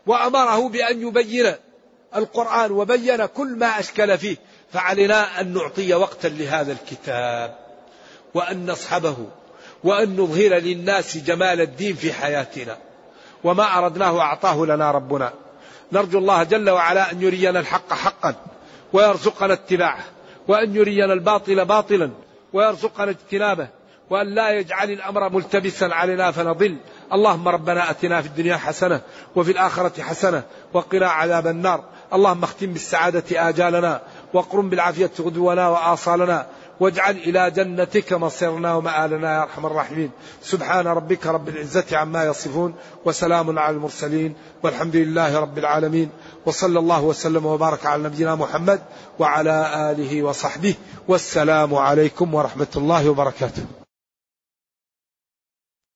وأمره 0.06 0.68
بأن 0.68 1.08
يبين 1.08 1.54
القرآن 2.16 2.72
وبين 2.72 3.26
كل 3.26 3.48
ما 3.48 3.80
أشكل 3.80 4.18
فيه. 4.18 4.36
فعلينا 4.72 5.40
أن 5.40 5.54
نعطي 5.54 5.94
وقتا 5.94 6.28
لهذا 6.28 6.72
الكتاب 6.72 7.56
وأن 8.34 8.70
نصحبه 8.70 9.16
وأن 9.84 10.16
نظهر 10.16 10.54
للناس 10.54 11.18
جمال 11.18 11.60
الدين 11.60 11.94
في 11.94 12.12
حياتنا. 12.12 12.76
وما 13.44 13.78
أردناه 13.78 14.20
أعطاه 14.20 14.66
لنا 14.66 14.90
ربنا. 14.90 15.32
نرجو 15.92 16.18
الله 16.18 16.42
جل 16.42 16.70
وعلا 16.70 17.12
أن 17.12 17.22
يرينا 17.22 17.60
الحق 17.60 17.92
حقا 17.92 18.34
ويرزقنا 18.92 19.52
اتباعه 19.52 20.04
وأن 20.48 20.76
يرينا 20.76 21.12
الباطل 21.12 21.64
باطلا 21.64 22.10
ويرزقنا 22.52 23.10
اجتنابه 23.10 23.68
وأن 24.10 24.34
لا 24.34 24.50
يجعل 24.50 24.90
الأمر 24.90 25.28
ملتبسا 25.28 25.84
علينا 25.84 26.30
فنضل. 26.30 26.76
اللهم 27.12 27.48
ربنا 27.48 27.90
أتنا 27.90 28.22
في 28.22 28.28
الدنيا 28.28 28.56
حسنة 28.56 29.00
وفي 29.36 29.52
الآخرة 29.52 30.02
حسنة 30.02 30.42
وقنا 30.72 31.08
عذاب 31.08 31.46
النار. 31.46 31.84
اللهم 32.12 32.42
اختم 32.42 32.72
بالسعادة 32.72 33.48
آجالنا 33.48 34.00
واقرم 34.34 34.70
بالعافية 34.70 35.10
غدونا 35.20 35.68
وآصالنا 35.68 36.46
واجعل 36.80 37.16
إلى 37.16 37.50
جنتك 37.50 38.12
مصيرنا 38.12 38.74
ومآلنا 38.74 39.34
يا 39.34 39.42
أرحم 39.42 39.66
الراحمين. 39.66 40.10
سبحان 40.42 40.86
ربك 40.86 41.26
رب 41.26 41.48
العزة 41.48 41.96
عما 41.96 42.24
يصفون 42.24 42.74
وسلام 43.04 43.58
على 43.58 43.76
المرسلين 43.76 44.34
والحمد 44.62 44.96
لله 44.96 45.38
رب 45.38 45.58
العالمين. 45.58 46.08
وصلى 46.46 46.78
الله 46.78 47.02
وسلم 47.02 47.46
وبارك 47.46 47.86
على 47.86 48.02
نبينا 48.02 48.34
محمد 48.34 48.80
وعلى 49.18 49.90
آله 49.90 50.22
وصحبه. 50.22 50.74
والسلام 51.08 51.74
عليكم 51.74 52.34
ورحمة 52.34 52.72
الله 52.76 53.10
وبركاته. 53.10 53.77